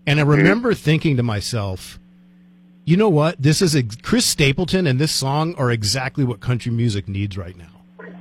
[0.08, 0.30] and I mm-hmm.
[0.30, 1.98] remember thinking to myself,
[2.86, 3.36] you know what?
[3.38, 7.56] This is a, Chris Stapleton and this song are exactly what country music needs right
[7.56, 7.66] now.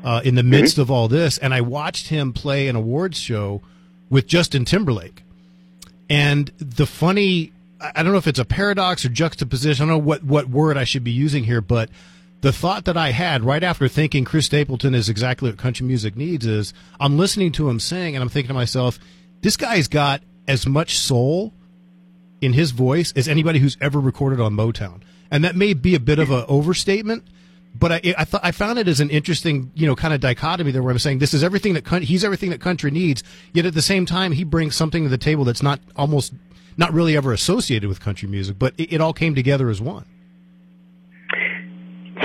[0.03, 0.51] Uh, in the mm-hmm.
[0.51, 3.61] midst of all this, and I watched him play an awards show
[4.09, 5.23] with Justin Timberlake.
[6.09, 9.83] And the funny, I don't know if it's a paradox or juxtaposition.
[9.83, 11.89] I don't know what, what word I should be using here, but
[12.41, 16.15] the thought that I had right after thinking Chris Stapleton is exactly what country music
[16.15, 18.99] needs is I'm listening to him sing and I'm thinking to myself,
[19.41, 21.53] this guy's got as much soul
[22.41, 25.01] in his voice as anybody who's ever recorded on Motown.
[25.31, 27.27] And that may be a bit of an overstatement,
[27.75, 30.71] but I, I thought I found it as an interesting, you know, kind of dichotomy
[30.71, 33.23] there, where I'm saying this is everything that he's everything that country needs,
[33.53, 36.33] yet at the same time he brings something to the table that's not almost
[36.77, 40.05] not really ever associated with country music, but it, it all came together as one.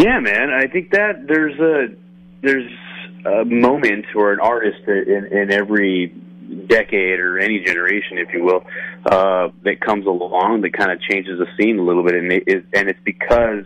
[0.02, 1.94] Yeah, man, I think that there's a
[2.42, 2.70] there's
[3.24, 6.08] a moment or an artist in, in every
[6.66, 8.64] decade or any generation, if you will,
[9.06, 12.42] uh, that comes along that kind of changes the scene a little bit, and it
[12.48, 13.64] is, and it's because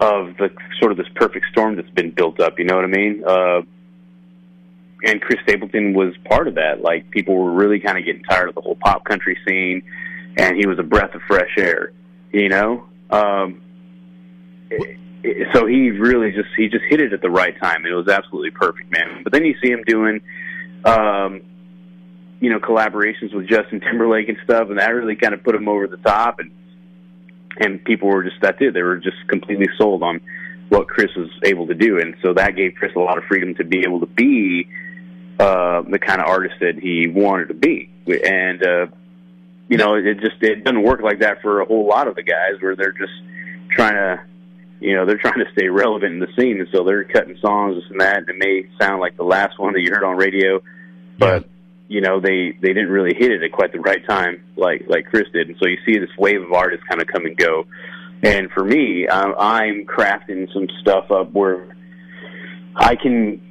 [0.00, 2.58] of the sort of this perfect storm that's been built up.
[2.58, 3.22] You know what I mean?
[3.24, 3.60] Uh,
[5.04, 6.80] and Chris Stapleton was part of that.
[6.80, 9.82] Like people were really kind of getting tired of the whole pop country scene.
[10.36, 11.92] and he was a breath of fresh air.
[12.32, 13.60] You know, um,
[15.52, 17.86] so he really just he just hit it at the right time.
[17.86, 19.22] It was absolutely perfect, man.
[19.22, 20.20] But then you see him doing,
[20.84, 21.42] um,
[22.40, 25.68] you know, collaborations with Justin Timberlake and stuff, and that really kind of put him
[25.68, 26.38] over the top.
[26.40, 26.50] And
[27.58, 28.74] and people were just that's it.
[28.74, 30.20] They were just completely sold on
[30.68, 33.54] what Chris was able to do, and so that gave Chris a lot of freedom
[33.56, 34.66] to be able to be
[35.38, 37.90] uh, the kind of artist that he wanted to be.
[38.06, 38.86] And uh,
[39.68, 42.22] you know, it just it doesn't work like that for a whole lot of the
[42.22, 43.12] guys where they're just
[43.70, 44.22] trying to,
[44.82, 47.76] you know, they're trying to stay relevant in the scene, and so they're cutting songs
[47.76, 48.18] this and that.
[48.18, 50.60] And it may sound like the last one that you heard on radio,
[51.18, 51.48] but
[51.88, 55.06] you know they they didn't really hit it at quite the right time like like
[55.06, 57.66] Chris did, and so you see this wave of artists kind of come and go.
[58.22, 61.76] And for me, I'm, I'm crafting some stuff up where
[62.76, 63.42] I can,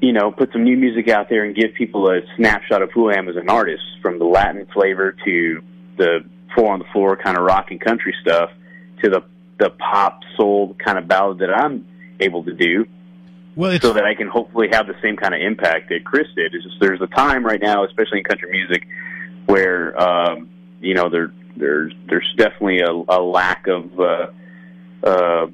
[0.00, 3.08] you know, put some new music out there and give people a snapshot of who
[3.08, 5.62] I am as an artist, from the Latin flavor to
[5.96, 6.18] the
[6.56, 8.50] four on the floor kind of rock and country stuff
[9.02, 9.20] to the
[9.58, 11.86] the pop soul kind of ballad that I'm
[12.20, 12.86] able to do
[13.54, 16.54] Well, so that I can hopefully have the same kind of impact that Chris did.
[16.54, 18.86] It's just there's a time right now, especially in country music,
[19.46, 20.48] where um,
[20.80, 24.26] you know there there's there's definitely a, a lack of uh,
[25.02, 25.46] uh,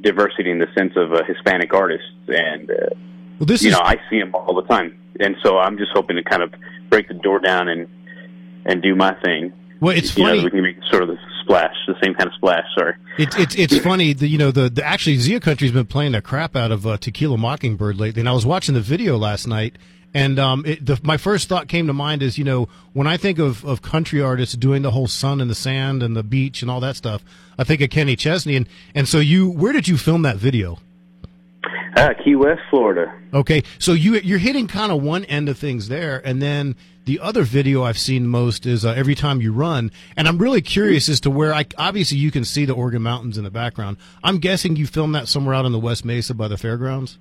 [0.00, 2.74] diversity in the sense of uh, Hispanic artists, and uh,
[3.38, 5.92] well, this you is know I see them all the time, and so I'm just
[5.92, 6.52] hoping to kind of
[6.90, 7.86] break the door down and
[8.66, 9.52] and do my thing.
[9.80, 10.38] well, it's you funny.
[10.38, 12.64] know, we can make sort of the splash, the same kind of splash.
[12.76, 12.94] Sorry.
[13.18, 14.12] It's it's it's funny.
[14.12, 16.96] The, you know the, the actually Zia Country's been playing the crap out of uh,
[16.96, 19.76] Tequila Mockingbird lately, and I was watching the video last night,
[20.12, 23.16] and um, it, the, my first thought came to mind is you know when I
[23.16, 26.62] think of of country artists doing the whole sun and the sand and the beach
[26.62, 27.22] and all that stuff,
[27.58, 30.78] I think of Kenny Chesney, and and so you where did you film that video?
[31.96, 33.14] Uh, Key West, Florida.
[33.32, 36.74] Okay, so you you're hitting kind of one end of things there, and then
[37.04, 40.62] the other video I've seen most is uh, every time you run, and I'm really
[40.62, 43.98] curious as to where I obviously you can see the Organ Mountains in the background.
[44.22, 47.18] I'm guessing you filmed that somewhere out in the West Mesa by the fairgrounds.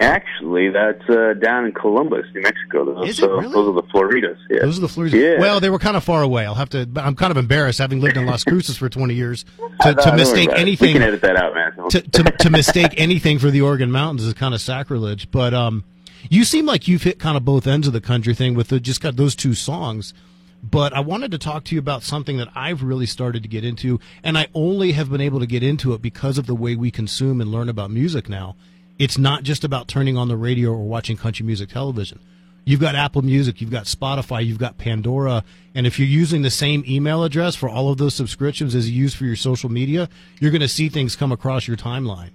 [0.00, 2.84] Actually, that's uh, down in Columbus, New Mexico.
[2.84, 3.52] Those, Is it uh, really?
[3.52, 4.38] those are the Floridas.
[4.48, 4.60] Yeah.
[4.62, 5.20] Those are the Floridas.
[5.20, 5.40] Yeah.
[5.40, 6.46] Well, they were kind of far away.
[6.46, 6.88] I'll have to.
[6.96, 9.44] I'm kind of embarrassed having lived in Las Cruces for 20 years
[9.80, 10.54] to, to mistake it.
[10.54, 11.90] We anything can edit that out, man.
[11.90, 15.32] to, to, to mistake anything for the Organ Mountains is kind of sacrilege.
[15.32, 15.82] But um,
[16.30, 18.80] you seem like you've hit kind of both ends of the country thing with the,
[18.80, 20.14] just got those two songs.
[20.62, 23.64] But I wanted to talk to you about something that I've really started to get
[23.64, 26.74] into, and I only have been able to get into it because of the way
[26.74, 28.56] we consume and learn about music now.
[28.98, 32.18] It's not just about turning on the radio or watching country music television.
[32.64, 35.42] You've got Apple Music, you've got Spotify, you've got Pandora,
[35.74, 39.00] and if you're using the same email address for all of those subscriptions as you
[39.00, 42.30] use for your social media, you're going to see things come across your timeline.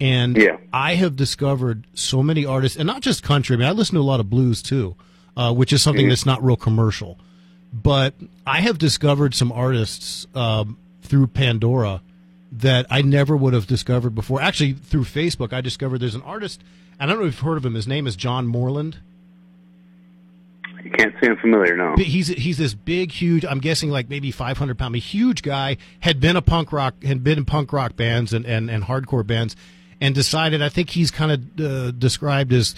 [0.00, 0.56] And Yeah.
[0.72, 3.56] I have discovered so many artists, and not just country.
[3.56, 4.94] I mean, I listen to a lot of blues too,
[5.36, 7.18] uh, which is something that's not real commercial.
[7.72, 8.14] But
[8.46, 12.00] I have discovered some artists um, through Pandora
[12.52, 14.40] that I never would have discovered before.
[14.40, 16.62] Actually, through Facebook, I discovered there's an artist.
[16.98, 17.74] and I don't know if you've heard of him.
[17.74, 18.98] His name is John Moreland.
[20.84, 21.96] You can't I'm familiar, no.
[21.96, 23.44] He's he's this big, huge.
[23.44, 25.76] I'm guessing like maybe 500 pound, a huge guy.
[26.00, 29.26] Had been a punk rock, had been in punk rock bands and and, and hardcore
[29.26, 29.56] bands,
[30.00, 30.62] and decided.
[30.62, 32.74] I think he's kind of uh, described as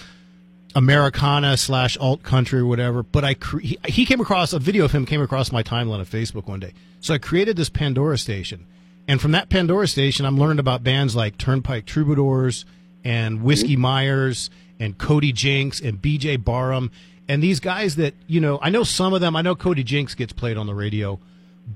[0.75, 3.03] Americana slash alt country or whatever.
[3.03, 6.01] But I cre- he, he came across a video of him came across my timeline
[6.01, 6.73] of Facebook one day.
[7.01, 8.67] So I created this Pandora station,
[9.09, 12.65] and from that Pandora station, I'm learning about bands like Turnpike Troubadours
[13.05, 16.91] and Whiskey Myers and Cody Jinks and BJ Barham
[17.31, 18.59] and these guys that you know.
[18.61, 19.37] I know some of them.
[19.37, 21.21] I know Cody Jinks gets played on the radio,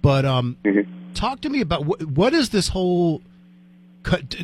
[0.03, 0.57] but um,
[1.15, 3.34] talk to me about what what is this whole cu- t- ex-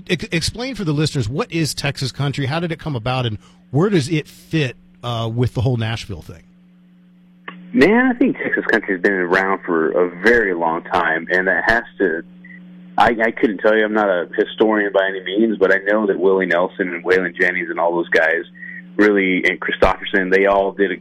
[0.09, 2.47] explain for the listeners what is Texas country?
[2.47, 3.39] How did it come about, and
[3.71, 6.43] where does it fit uh, with the whole Nashville thing?
[7.73, 11.65] Man, I think Texas country has been around for a very long time, and that
[11.67, 12.23] has to.
[12.99, 13.85] I, I couldn't tell you.
[13.85, 17.39] I'm not a historian by any means, but I know that Willie Nelson and Waylon
[17.39, 18.45] Jennings and all those guys
[18.97, 21.01] really, and Kristofferson, they all did.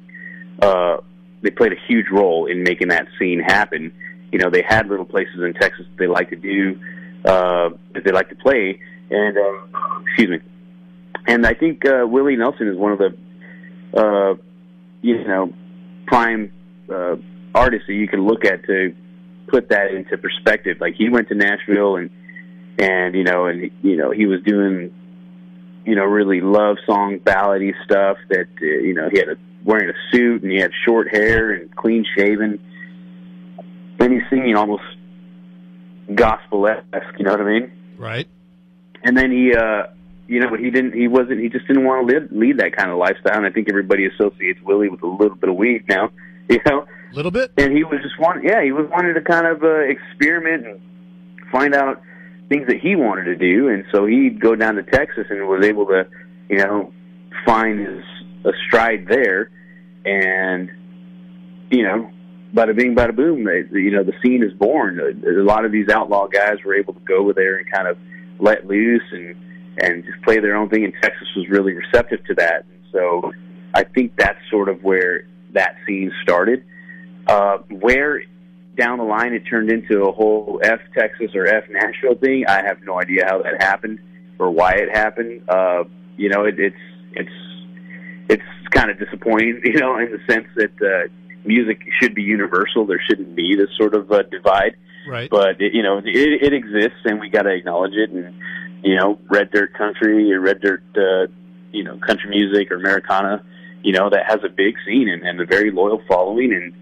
[0.61, 1.01] A, uh,
[1.41, 3.91] they played a huge role in making that scene happen.
[4.31, 6.79] You know, they had little places in Texas that they like to do,
[7.25, 10.39] uh, that they like to play, and uh, excuse me.
[11.27, 13.17] And I think uh, Willie Nelson is one of the,
[13.95, 14.35] uh,
[15.01, 15.53] you know,
[16.07, 16.51] prime
[16.91, 17.15] uh,
[17.53, 18.95] artists that you can look at to
[19.47, 20.77] put that into perspective.
[20.79, 22.09] Like he went to Nashville and
[22.77, 24.93] and you know and you know he was doing
[25.85, 29.89] you know really love song ballady stuff that uh, you know he had a wearing
[29.89, 32.59] a suit and he had short hair and clean shaven.
[33.99, 34.83] Then he's singing almost
[36.15, 37.71] gospel esque, you know what I mean?
[37.97, 38.27] Right.
[39.03, 39.83] and then he uh
[40.27, 42.91] you know he didn't he wasn't he just didn't want to lead, lead that kind
[42.91, 46.09] of lifestyle and i think everybody associates willie with a little bit of weed now
[46.49, 47.51] you know, a little bit.
[47.57, 50.81] and he was just wanting, yeah, he was wanting to kind of uh, experiment and
[51.51, 52.01] find out
[52.49, 55.63] things that he wanted to do, and so he'd go down to Texas and was
[55.63, 56.07] able to,
[56.49, 56.91] you know,
[57.45, 58.03] find his
[58.45, 59.51] a stride there,
[60.05, 60.71] and
[61.69, 62.09] you know,
[62.53, 64.99] bada bing, bada boom, you know, the scene is born.
[64.99, 67.97] A, lot of these outlaw guys were able to go over there and kind of
[68.39, 69.35] let loose and
[69.81, 72.65] and just play their own thing, and Texas was really receptive to that.
[72.91, 73.31] So,
[73.73, 76.65] I think that's sort of where that scene started.
[77.27, 78.23] Uh, where
[78.75, 82.45] down the line it turned into a whole F Texas or F Nashville thing.
[82.47, 83.99] I have no idea how that happened
[84.39, 85.47] or why it happened.
[85.47, 85.83] Uh,
[86.17, 86.75] you know, it, it's
[87.13, 87.31] it's
[88.29, 91.07] it's kind of disappointing, you know, in the sense that uh,
[91.45, 92.85] music should be universal.
[92.85, 94.75] There shouldn't be this sort of uh, divide.
[95.07, 95.29] Right.
[95.29, 98.11] But it, you know, it, it exists, and we got to acknowledge it.
[98.11, 98.35] And
[98.83, 101.31] you know, red dirt country or red dirt, uh,
[101.71, 103.43] you know, country music or Americana,
[103.83, 106.73] you know, that has a big scene and, and a very loyal following, and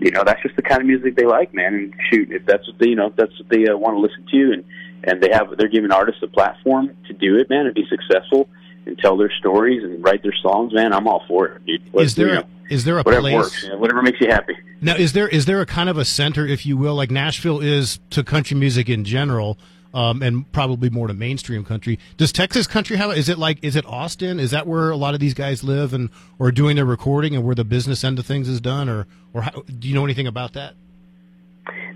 [0.00, 1.74] you know, that's just the kind of music they like, man.
[1.74, 4.00] And shoot, if that's what they, you know, if that's what they uh, want to
[4.00, 4.64] listen to, and
[5.04, 8.48] and they have, they're giving artists a platform to do it, man, and be successful
[8.86, 10.92] and tell their stories and write their songs, man.
[10.92, 11.82] I'm all for it, dude.
[11.94, 13.34] Is there you know, is there a whatever place?
[13.34, 14.54] works, you know, whatever makes you happy.
[14.80, 17.60] Now, is there is there a kind of a center, if you will, like Nashville
[17.60, 19.58] is to country music in general,
[19.94, 21.98] um, and probably more to mainstream country?
[22.16, 23.16] Does Texas country have?
[23.16, 24.38] Is it like is it Austin?
[24.38, 27.44] Is that where a lot of these guys live and or doing their recording and
[27.44, 30.26] where the business end of things is done, or or how, do you know anything
[30.26, 30.74] about that?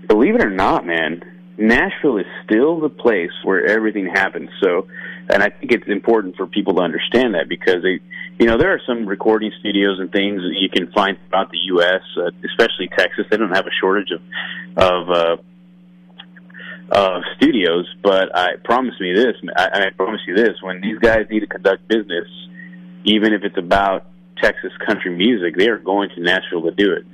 [0.07, 1.23] Believe it or not, man,
[1.57, 4.49] Nashville is still the place where everything happens.
[4.61, 4.87] So,
[5.31, 7.99] and I think it's important for people to understand that because they,
[8.39, 11.57] you know, there are some recording studios and things that you can find throughout the
[11.75, 13.25] U.S., uh, especially Texas.
[13.29, 14.21] They don't have a shortage of
[14.77, 15.37] of uh,
[16.91, 19.35] of studios, but I promise me this.
[19.55, 22.27] I, I promise you this: when these guys need to conduct business,
[23.05, 24.07] even if it's about
[24.41, 27.05] Texas country music, they are going to Nashville to do it.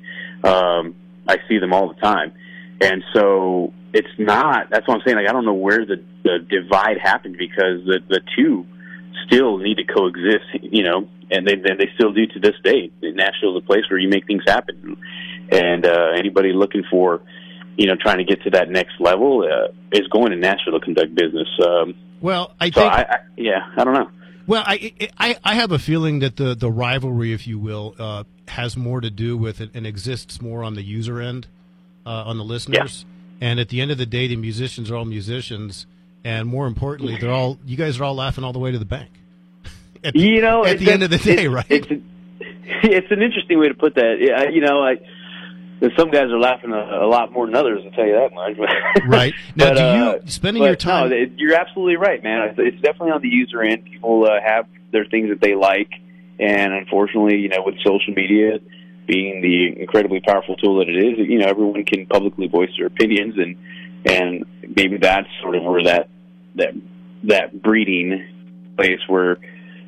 [0.45, 0.95] Um,
[1.27, 2.33] I see them all the time,
[2.81, 4.69] and so it's not.
[4.69, 5.17] That's what I'm saying.
[5.17, 8.65] Like I don't know where the the divide happened because the the two
[9.25, 10.45] still need to coexist.
[10.61, 12.91] You know, and they they still do to this day.
[13.01, 14.97] Nashville is a place where you make things happen,
[15.51, 17.21] and uh, anybody looking for
[17.77, 20.79] you know, trying to get to that next level uh, is going to Nashville to
[20.83, 21.47] conduct business.
[21.63, 24.09] Um, Well, I so think I, I, yeah, I don't know.
[24.47, 28.23] Well, I, I I have a feeling that the the rivalry, if you will, uh,
[28.47, 31.47] has more to do with it and exists more on the user end,
[32.05, 33.05] uh, on the listeners.
[33.39, 35.85] And at the end of the day, the musicians are all musicians,
[36.23, 38.85] and more importantly, they're all you guys are all laughing all the way to the
[38.85, 39.09] bank.
[40.03, 41.65] At the, You know, at the a- end of the day, it's, right?
[41.69, 41.87] It's,
[42.83, 44.17] it's an interesting way to put that.
[44.19, 44.97] Yeah, you know, I.
[45.95, 47.83] Some guys are laughing a, a lot more than others.
[47.85, 48.57] I'll tell you that much.
[49.07, 49.35] Right.
[49.55, 51.11] Now, But, do you uh, spending your time?
[51.11, 52.49] No, you're absolutely right, man.
[52.49, 53.85] It's, it's definitely on the user end.
[53.85, 55.91] People uh, have their things that they like,
[56.39, 58.57] and unfortunately, you know, with social media
[59.07, 62.87] being the incredibly powerful tool that it is, you know, everyone can publicly voice their
[62.87, 63.55] opinions, and
[64.05, 64.45] and
[64.75, 66.09] maybe that's sort of where that
[66.55, 66.73] that
[67.23, 68.27] that breeding
[68.75, 69.37] place where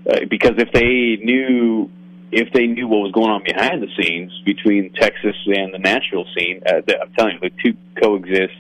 [0.09, 1.89] uh, because if they knew
[2.32, 6.26] if they knew what was going on behind the scenes between Texas and the Nashville
[6.38, 8.53] scene, uh, the- I'm telling you, the two coexist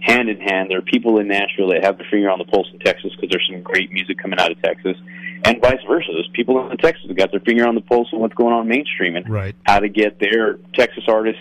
[0.00, 0.70] hand in hand.
[0.70, 3.30] There are people in Nashville that have their finger on the pulse in Texas because
[3.30, 4.96] there's some great music coming out of Texas,
[5.44, 6.08] and vice versa.
[6.12, 8.68] There's people in Texas that got their finger on the pulse of what's going on
[8.68, 9.56] mainstream and right.
[9.64, 11.40] how to get their Texas artist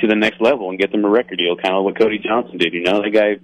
[0.00, 2.58] to the next level and get them a record deal, kind of what Cody Johnson
[2.58, 2.72] did.
[2.72, 3.36] You know, the guy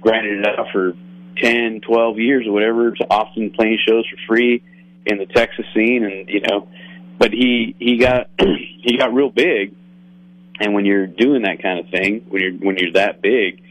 [0.00, 0.94] grinded it out for
[1.40, 4.62] ten, twelve years or whatever, to often playing shows for free
[5.06, 6.68] in the Texas scene, and you know,
[7.18, 9.74] but he he got he got real big.
[10.60, 13.62] And when you're doing that kind of thing, when you're when you're that big,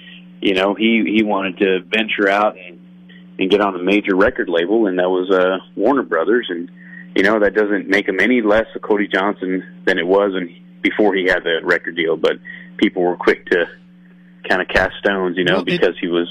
[0.42, 2.77] you know, he he wanted to venture out and
[3.40, 6.70] and get on a major record label, and that was uh, Warner Brothers, and
[7.16, 10.50] you know that doesn't make him any less a Cody Johnson than it was and
[10.82, 12.16] before he had the record deal.
[12.18, 12.34] But
[12.78, 13.66] people were quick to
[14.48, 16.28] kind of cast stones, you know, Well, it- because he was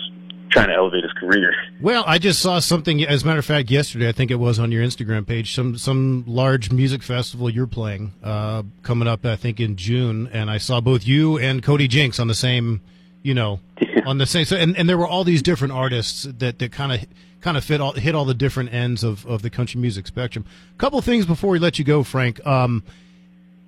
[0.51, 1.53] trying to elevate his career.
[1.79, 3.05] Well, I just saw something.
[3.05, 5.55] As a matter of fact, yesterday I think it was on your Instagram page.
[5.55, 9.27] Some some large music festival you're playing uh, coming up.
[9.27, 12.81] I think in June, and I saw both you and Cody Jinks on the same,
[13.27, 13.59] you know,
[14.07, 14.45] on the same.
[14.45, 17.07] So, and, and there were all these different artists that that kind of
[17.41, 20.45] kind of fit all hit all the different ends of of the country music spectrum.
[20.75, 22.45] A couple things before we let you go, Frank.
[22.47, 22.85] Um,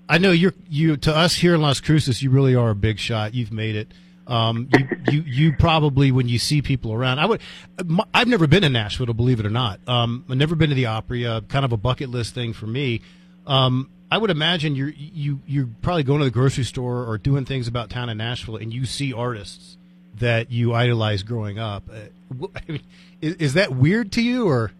[0.08, 2.22] I know you're you to us here in Las Cruces.
[2.22, 3.34] You really are a big shot.
[3.34, 3.88] You've made it.
[4.28, 7.18] Um, you, you you probably when you see people around.
[7.18, 7.40] I would.
[7.84, 9.80] my- I've never been to Nashville, believe it or not.
[9.88, 11.26] Um, I've never been to the Opry.
[11.26, 13.00] Uh, kind of a bucket list thing for me.
[13.46, 17.44] Um, I would imagine you're you you're probably going to the grocery store or doing
[17.44, 19.76] things about town in Nashville, and you see artists
[20.18, 21.84] that you idolized growing up.
[21.90, 22.46] Uh,
[23.20, 24.72] is, is that weird to you or?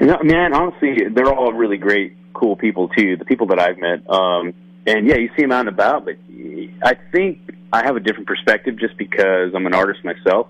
[0.00, 3.16] No, man, honestly, they're all really great, cool people too.
[3.16, 4.54] The people that I've met, um,
[4.86, 6.06] and yeah, you see them out and about.
[6.06, 6.16] But
[6.82, 7.40] I think
[7.72, 10.48] I have a different perspective just because I'm an artist myself,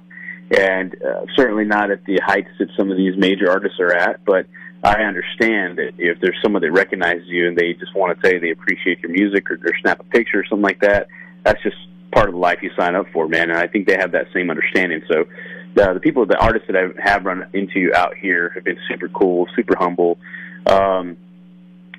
[0.56, 4.24] and uh, certainly not at the heights that some of these major artists are at.
[4.24, 4.46] But
[4.82, 8.38] I understand that if there's someone that recognizes you and they just want to say
[8.38, 11.08] they appreciate your music or, or snap a picture or something like that,
[11.44, 11.76] that's just
[12.12, 13.50] part of the life you sign up for, man.
[13.50, 15.02] And I think they have that same understanding.
[15.06, 15.26] So
[15.74, 19.08] the the people, the artists that I have run into out here have been super
[19.08, 20.18] cool, super humble.
[20.66, 21.16] Um,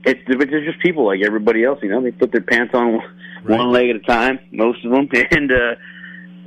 [0.03, 2.01] it's they're just people like everybody else, you know.
[2.01, 2.93] They put their pants on
[3.43, 3.59] right.
[3.59, 5.75] one leg at a time, most of them, and uh,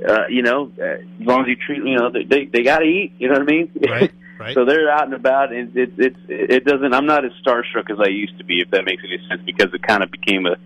[0.07, 2.79] uh, you know, uh, as long as you treat, you know, they they, they got
[2.79, 3.13] to eat.
[3.19, 3.71] You know what I mean?
[3.89, 4.11] Right.
[4.37, 4.53] Right.
[4.53, 6.93] so they're out and about, and it, it it it doesn't.
[6.93, 9.73] I'm not as starstruck as I used to be, if that makes any sense, because
[9.73, 10.57] it kind of became a,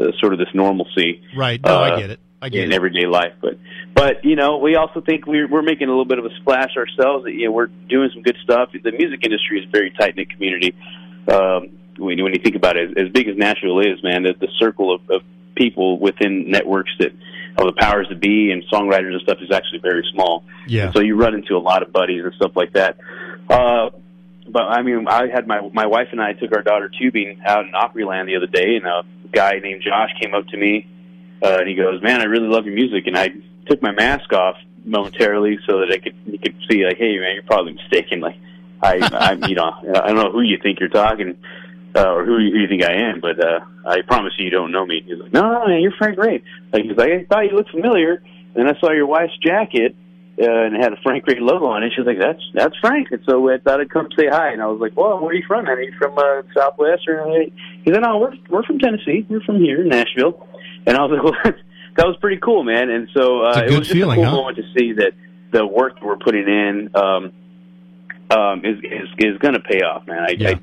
[0.00, 1.22] a sort of this normalcy.
[1.36, 1.60] Right.
[1.64, 2.20] No, uh, I get it.
[2.40, 2.74] I get in it.
[2.76, 3.58] everyday life, but
[3.94, 6.76] but you know, we also think we're we're making a little bit of a splash
[6.76, 7.24] ourselves.
[7.24, 8.70] That, you know, we're doing some good stuff.
[8.72, 10.74] The music industry is a very tight knit community.
[11.28, 14.48] Um, when, when you think about it, as big as Nashville is, man, the, the
[14.58, 15.22] circle of, of
[15.56, 17.12] people within networks that
[17.58, 20.44] of the powers to be and songwriters and stuff is actually very small.
[20.66, 20.86] Yeah.
[20.86, 22.98] And so you run into a lot of buddies and stuff like that.
[23.48, 23.90] Uh,
[24.48, 27.64] but I mean, I had my my wife and I took our daughter tubing out
[27.64, 29.02] in Opryland the other day, and a
[29.32, 30.86] guy named Josh came up to me,
[31.42, 33.30] uh, and he goes, "Man, I really love your music." And I
[33.66, 37.34] took my mask off momentarily so that I could he could see like, "Hey, man,
[37.34, 38.36] you're probably mistaken." Like,
[38.80, 41.36] I, I'm, you know, I don't know who you think you're talking
[41.96, 44.70] uh, or who, who you think I am, but uh, I promise you, you don't
[44.70, 45.02] know me.
[45.04, 46.42] He's like, no, no, man, you're Frank Ray.
[46.72, 48.22] Like, he's like, I thought you looked familiar,
[48.54, 49.96] and I saw your wife's jacket,
[50.38, 51.92] uh, and it had a Frank Ray logo on it.
[51.96, 53.08] She's like, that's that's Frank.
[53.10, 54.52] And so I thought I'd come say hi.
[54.52, 55.64] And I was like, well, where are you from?
[55.64, 55.78] Man?
[55.78, 57.08] Are you from uh, Southwest?
[57.08, 59.24] Or he said, no, we're we're from Tennessee.
[59.30, 60.46] We're from here, Nashville.
[60.86, 61.54] And I was like, well,
[61.96, 62.90] that was pretty cool, man.
[62.90, 64.36] And so uh, it was just feeling, a cool huh?
[64.36, 65.12] moment to see that
[65.52, 67.32] the work that we're putting in um,
[68.30, 70.20] um, is is is going to pay off, man.
[70.20, 70.50] I, Yeah.
[70.50, 70.60] I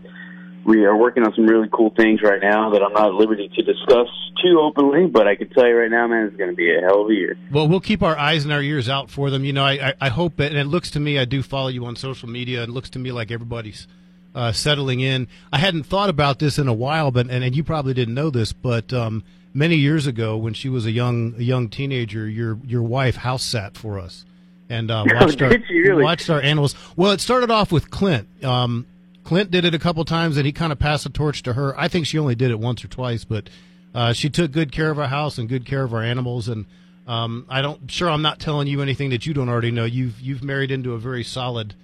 [0.66, 3.50] we are working on some really cool things right now that I'm not at liberty
[3.50, 4.08] to discuss
[4.42, 6.82] too openly, but I can tell you right now, man, it's going to be a
[6.82, 7.38] hell of a year.
[7.52, 9.44] Well, we'll keep our eyes and our ears out for them.
[9.46, 11.68] You know, I, I, I hope that, and it looks to me, I do follow
[11.68, 12.64] you on social media.
[12.64, 13.88] It looks to me like everybody's
[14.36, 15.28] uh, settling in.
[15.52, 18.30] I hadn't thought about this in a while, but and, and you probably didn't know
[18.30, 22.58] this, but um, many years ago, when she was a young a young teenager, your
[22.66, 24.26] your wife house sat for us
[24.70, 26.04] and uh, watched our really?
[26.04, 26.76] watched our animals.
[26.96, 28.28] Well, it started off with Clint.
[28.44, 28.88] Um,
[29.24, 31.80] Clint did it a couple times, and he kind of passed the torch to her.
[31.80, 33.50] I think she only did it once or twice, but
[33.96, 36.48] uh, she took good care of our house and good care of our animals.
[36.48, 36.66] And
[37.08, 39.86] um, I don't sure I'm not telling you anything that you don't already know.
[39.86, 41.76] You've you've married into a very solid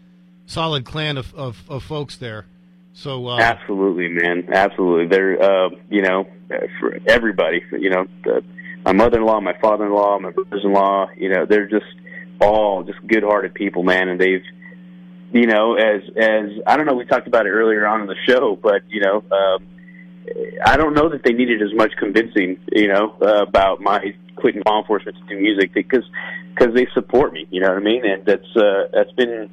[0.46, 2.46] solid clan of of, of folks there.
[2.94, 4.50] So uh, Absolutely, man.
[4.52, 5.08] Absolutely.
[5.08, 6.28] They're, uh, you know,
[6.80, 8.44] for everybody, you know, the,
[8.84, 11.86] my mother-in-law, my father-in-law, my brothers-in-law, you know, they're just
[12.42, 14.10] all just good-hearted people, man.
[14.10, 14.44] And they've,
[15.32, 18.16] you know, as, as, I don't know, we talked about it earlier on in the
[18.28, 19.66] show, but, you know, um,
[20.66, 24.64] I don't know that they needed as much convincing, you know, uh, about my quitting
[24.66, 26.04] law enforcement to do music because,
[26.50, 28.06] because they support me, you know what I mean?
[28.06, 29.50] And that's, uh, that's been,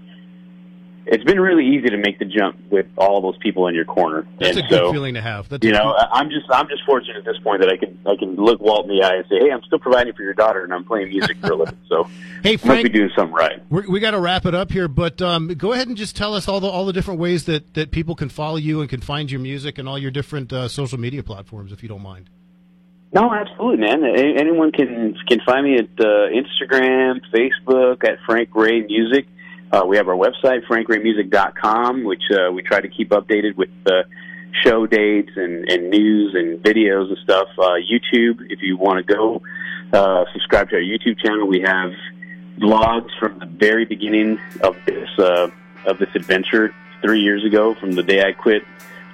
[1.09, 4.27] it's been really easy to make the jump with all those people in your corner.
[4.41, 5.49] that's and a good so, feeling to have.
[5.49, 7.99] That's you know, good- I'm just I'm just fortunate at this point that I can
[8.07, 10.35] I can look Walt in the eye and say, hey, I'm still providing for your
[10.35, 11.79] daughter, and I'm playing music for a living.
[11.89, 12.05] So
[12.43, 13.61] hey I must be Frank, doing something right.
[13.71, 16.49] we got to wrap it up here, but um, go ahead and just tell us
[16.49, 19.31] all the all the different ways that that people can follow you and can find
[19.31, 22.29] your music and all your different uh, social media platforms, if you don't mind.
[23.13, 24.05] No, absolutely, man.
[24.05, 29.27] A- Anyone can can find me at uh, Instagram, Facebook at Frank Ray Music.
[29.73, 33.69] Uh, we have our website, frankraymusic.com, which uh, we try to keep updated with
[34.65, 37.49] show dates and, and news and videos and stuff.
[37.59, 39.43] Uh, YouTube, if you want to go
[39.93, 41.93] uh, subscribe to our YouTube channel, we have
[42.59, 45.49] vlogs from the very beginning of this uh,
[45.85, 48.65] of this adventure three years ago, from the day I quit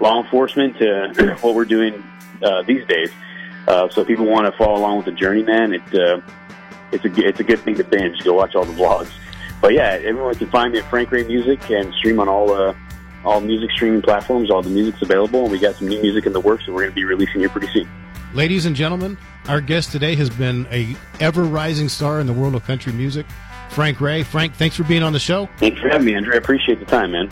[0.01, 2.03] law enforcement to what we're doing
[2.43, 3.11] uh, these days.
[3.69, 6.21] Uh, so if people want to follow along with the journey, man, it uh,
[6.93, 8.23] it's a it's a good thing to binge.
[8.25, 9.11] Go watch all the vlogs.
[9.63, 12.75] But yeah, everyone can find me at Frank Ray Music and stream on all uh,
[13.25, 14.51] all music streaming platforms.
[14.51, 16.81] All the music's available, and we got some new music in the works that we're
[16.81, 17.89] going to be releasing here pretty soon.
[18.35, 19.17] Ladies and gentlemen,
[19.49, 23.25] our guest today has been a ever rising star in the world of country music,
[23.71, 24.25] Frank Ray.
[24.25, 25.49] Frank, thanks for being on the show.
[25.59, 26.35] Thanks for having me, Andrew.
[26.35, 27.29] I appreciate the time, man.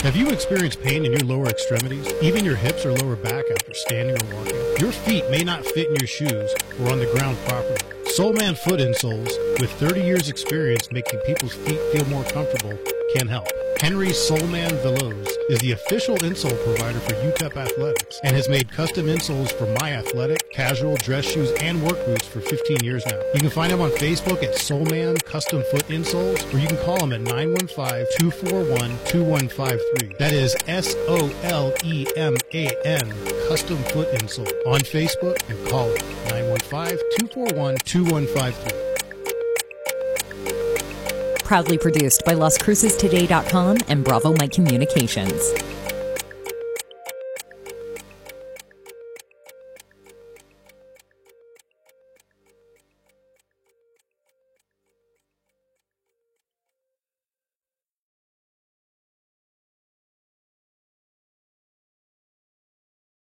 [0.00, 3.72] Have you experienced pain in your lower extremities, even your hips or lower back after
[3.72, 4.56] standing or walking?
[4.80, 8.01] Your feet may not fit in your shoes or on the ground properly.
[8.16, 12.78] Soleman Foot Insoles, with 30 years experience making people's feet feel more comfortable,
[13.14, 13.61] can help.
[13.80, 19.06] Henry Soleman Veloz is the official insole provider for UTEP Athletics and has made custom
[19.06, 23.20] insoles for my athletic, casual, dress shoes, and work boots for 15 years now.
[23.34, 27.02] You can find him on Facebook at Soleman Custom Foot Insoles or you can call
[27.02, 30.18] him at 915-241-2153.
[30.18, 31.32] That is S-O-L-E-M-A-N
[33.48, 35.98] Custom Foot Insole on Facebook and call him
[37.18, 38.91] 915-241-2153
[41.52, 45.52] proudly produced by LasCrucestoday.com and Bravo Mike Communications.